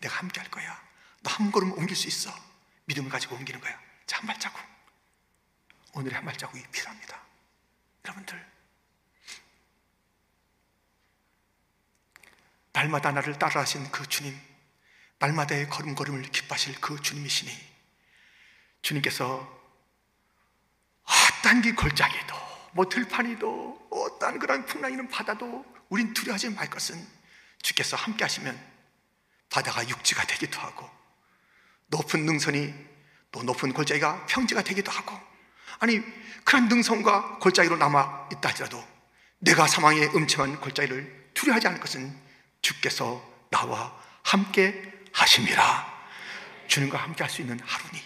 내가 0.00 0.16
함께 0.16 0.40
할 0.40 0.50
거야. 0.50 0.82
너 1.22 1.30
한 1.30 1.52
걸음 1.52 1.72
옮길 1.72 1.94
수 1.96 2.08
있어. 2.08 2.34
믿음을 2.92 3.10
가지고 3.10 3.36
옮기는 3.36 3.60
거야. 3.60 3.78
자, 4.06 4.18
한 4.18 4.26
발자국. 4.26 4.60
오늘의 5.94 6.14
한 6.14 6.24
발자국이 6.24 6.62
필요합니다. 6.70 7.20
여러분들. 8.04 8.52
날마다 12.72 13.12
나를 13.12 13.38
따라하신 13.38 13.90
그 13.90 14.06
주님, 14.06 14.38
날마다의 15.18 15.68
걸음걸음을 15.68 16.22
기뻐하실 16.22 16.80
그 16.80 17.00
주님이시니, 17.00 17.52
주님께서 18.82 19.62
어떤 21.04 21.62
게 21.62 21.72
골짜기도, 21.72 22.34
뭐 22.72 22.88
들판이도, 22.88 23.88
어떤 23.90 24.38
그런 24.38 24.64
풍랑이는 24.66 25.08
바다도 25.08 25.64
우린 25.90 26.12
두려워하지 26.14 26.50
말 26.50 26.68
것은 26.70 27.06
주께서 27.62 27.96
함께 27.96 28.24
하시면 28.24 28.58
바다가 29.50 29.86
육지가 29.86 30.26
되기도 30.26 30.60
하고, 30.60 30.90
높은 31.92 32.24
능선이 32.26 32.74
또 33.30 33.42
높은 33.42 33.72
골짜기가 33.72 34.26
평지가 34.26 34.62
되기도 34.62 34.90
하고, 34.90 35.18
아니, 35.78 36.02
그런 36.44 36.68
능선과 36.68 37.38
골짜기로 37.38 37.76
남아 37.76 38.28
있다 38.32 38.48
할지라도 38.48 38.82
내가 39.38 39.66
사망의 39.68 40.14
음침한 40.16 40.60
골짜기를 40.60 41.30
두려워하지 41.34 41.68
않을 41.68 41.80
것은 41.80 42.18
주께서 42.62 43.22
나와 43.50 43.96
함께 44.22 44.92
하심이라. 45.12 45.92
주님과 46.68 46.98
함께 46.98 47.22
할 47.22 47.30
수 47.30 47.42
있는 47.42 47.60
하루니 47.60 48.02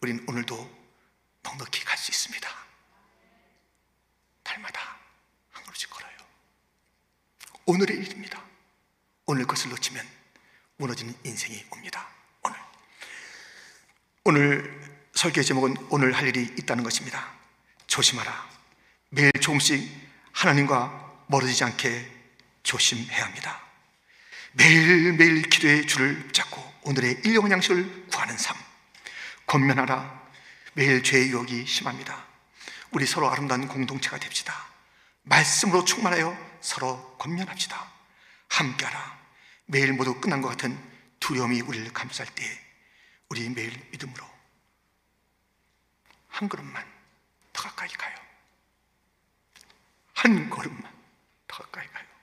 우린 0.00 0.24
오늘도 0.28 0.54
넉넉히 1.42 1.84
갈 1.84 1.96
수 1.96 2.10
있습니다. 2.10 2.48
날마다 4.42 4.80
한 5.52 5.62
걸음씩 5.62 5.88
걸어요. 5.90 6.16
오늘의 7.66 7.96
일입니다. 7.96 8.42
오늘 9.26 9.46
것을 9.46 9.70
놓치면 9.70 10.06
무너지는 10.76 11.14
인생이 11.24 11.64
옵니다. 11.70 12.13
오늘. 14.26 14.82
설교 15.12 15.42
제목은 15.42 15.76
오늘 15.90 16.12
할 16.12 16.26
일이 16.26 16.42
있다는 16.58 16.82
것입니다. 16.82 17.30
조심하라. 17.86 18.48
매일 19.10 19.30
조금씩 19.38 19.88
하나님과 20.32 21.24
멀어지지 21.28 21.62
않게 21.62 22.10
조심해야 22.62 23.26
합니다. 23.26 23.60
매일매일 24.52 25.42
기도의 25.42 25.86
줄을 25.86 26.26
붙잡고 26.26 26.74
오늘의 26.82 27.20
일용 27.24 27.50
양식을 27.50 28.06
구하는 28.08 28.36
삶. 28.38 28.56
권면하라. 29.46 30.22
매일 30.72 31.02
죄의 31.02 31.28
유혹이 31.28 31.66
심합니다. 31.66 32.24
우리 32.92 33.06
서로 33.06 33.30
아름다운 33.30 33.68
공동체가 33.68 34.18
됩시다. 34.18 34.54
말씀으로 35.24 35.84
충만하여 35.84 36.36
서로 36.62 37.16
권면합시다. 37.18 37.92
함께하라. 38.48 39.18
매일 39.66 39.92
모두 39.92 40.18
끝난 40.18 40.40
것 40.40 40.48
같은 40.48 40.76
두려움이 41.20 41.60
우리를 41.60 41.92
감쌀 41.92 42.26
때 42.34 42.63
우리 43.28 43.48
매일 43.48 43.72
믿음으로 43.90 44.24
한 46.28 46.48
걸음만 46.48 46.84
더 47.52 47.62
가까이 47.62 47.88
가요. 47.90 48.16
한 50.14 50.50
걸음만 50.50 50.82
더 51.46 51.62
가까이 51.64 51.86
가요. 51.88 52.13